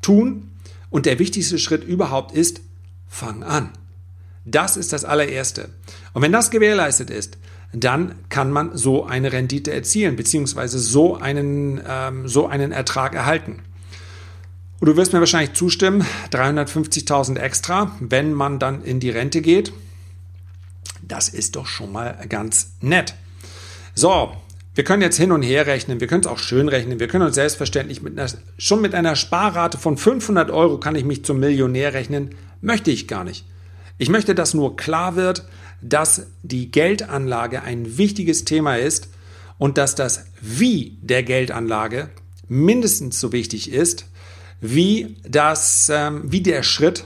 tun. 0.04 0.52
Und 0.92 1.08
der 1.08 1.18
wichtigste 1.18 1.58
Schritt 1.58 1.84
überhaupt 1.84 2.36
ist, 2.36 2.62
fang 3.08 3.42
an. 3.42 3.70
Das 4.46 4.78
ist 4.78 4.94
das 4.94 5.06
allererste. 5.06 5.70
Und 6.14 6.22
wenn 6.22 6.32
das 6.32 6.52
gewährleistet 6.52 7.10
ist, 7.10 7.38
dann 7.74 8.16
kann 8.30 8.52
man 8.52 8.76
so 8.78 9.06
eine 9.06 9.32
Rendite 9.32 9.72
erzielen, 9.72 10.16
beziehungsweise 10.16 10.80
so 10.80 11.16
einen, 11.16 11.82
ähm, 11.88 12.28
so 12.28 12.48
einen 12.48 12.72
Ertrag 12.72 13.16
erhalten. 13.16 13.60
Und 14.80 14.88
du 14.88 14.98
wirst 14.98 15.14
mir 15.14 15.20
wahrscheinlich 15.20 15.54
zustimmen, 15.54 16.06
350.000 16.32 17.38
extra, 17.38 17.96
wenn 18.00 18.34
man 18.34 18.60
dann 18.60 18.84
in 18.84 19.00
die 19.00 19.12
Rente 19.12 19.42
geht. 19.42 19.74
Das 21.02 21.30
ist 21.30 21.56
doch 21.56 21.68
schon 21.68 21.92
mal 21.92 22.18
ganz 22.28 22.74
nett. 22.82 23.14
So, 23.94 24.34
wir 24.74 24.84
können 24.84 25.02
jetzt 25.02 25.18
hin 25.18 25.32
und 25.32 25.42
her 25.42 25.68
rechnen, 25.68 26.00
wir 26.00 26.08
können 26.08 26.22
es 26.22 26.28
auch 26.28 26.40
schön 26.40 26.70
rechnen, 26.70 27.00
wir 27.00 27.08
können 27.08 27.26
uns 27.26 27.36
selbstverständlich 27.36 28.02
mit 28.02 28.18
einer, 28.18 28.30
schon 28.58 28.82
mit 28.82 28.96
einer 28.96 29.16
Sparrate 29.16 29.78
von 29.78 29.98
500 29.98 30.50
Euro 30.50 30.80
kann 30.80 30.96
ich 30.96 31.04
mich 31.04 31.26
zum 31.26 31.40
Millionär 31.40 31.94
rechnen, 31.94 32.36
möchte 32.62 32.90
ich 32.90 33.08
gar 33.08 33.24
nicht. 33.24 33.46
Ich 33.98 34.10
möchte, 34.10 34.34
dass 34.34 34.54
nur 34.54 34.78
klar 34.78 35.16
wird, 35.16 35.46
dass 35.82 36.28
die 36.44 36.72
Geldanlage 36.72 37.64
ein 37.64 37.98
wichtiges 37.98 38.46
Thema 38.46 38.76
ist 38.76 39.10
und 39.58 39.78
dass 39.78 39.96
das 39.96 40.26
Wie 40.42 40.98
der 41.02 41.24
Geldanlage 41.24 42.10
mindestens 42.48 43.20
so 43.20 43.32
wichtig 43.32 43.72
ist, 43.72 44.06
wie, 44.60 45.18
das, 45.24 45.90
ähm, 45.94 46.24
wie 46.26 46.42
der 46.42 46.64
Schritt 46.64 47.06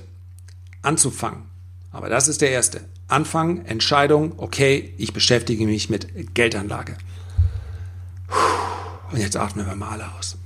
anzufangen. 0.82 1.44
Aber 1.92 2.10
das 2.10 2.28
ist 2.28 2.42
der 2.42 2.52
erste. 2.52 2.82
Anfang, 3.08 3.66
Entscheidung, 3.66 4.34
okay, 4.38 4.94
ich 4.98 5.14
beschäftige 5.14 5.66
mich 5.66 5.90
mit 5.90 6.34
Geldanlage. 6.34 6.98
Und 9.12 9.20
jetzt 9.20 9.38
atmen 9.38 9.66
wir 9.66 9.76
mal 9.76 9.92
alle 9.92 10.12
aus. 10.18 10.38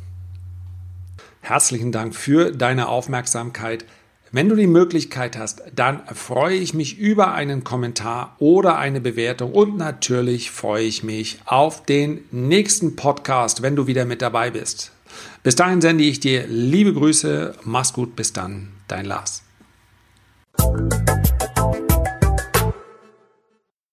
Herzlichen 1.41 1.91
Dank 1.91 2.15
für 2.15 2.51
deine 2.51 2.89
Aufmerksamkeit. 2.89 3.85
Wenn 4.31 4.47
du 4.47 4.55
die 4.55 4.67
Möglichkeit 4.67 5.37
hast, 5.37 5.63
dann 5.75 6.01
freue 6.13 6.55
ich 6.55 6.75
mich 6.75 6.99
über 6.99 7.33
einen 7.33 7.63
Kommentar 7.63 8.35
oder 8.37 8.77
eine 8.77 9.01
Bewertung 9.01 9.53
und 9.53 9.75
natürlich 9.75 10.51
freue 10.51 10.83
ich 10.83 11.03
mich 11.03 11.39
auf 11.45 11.83
den 11.83 12.23
nächsten 12.31 12.95
Podcast, 12.95 13.63
wenn 13.63 13.75
du 13.75 13.87
wieder 13.87 14.05
mit 14.05 14.21
dabei 14.21 14.51
bist. 14.51 14.91
Bis 15.41 15.55
dahin 15.55 15.81
sende 15.81 16.03
ich 16.03 16.19
dir 16.19 16.45
liebe 16.47 16.93
Grüße, 16.93 17.55
mach's 17.63 17.91
gut, 17.91 18.15
bis 18.15 18.31
dann, 18.31 18.67
dein 18.87 19.05
Lars. 19.05 19.41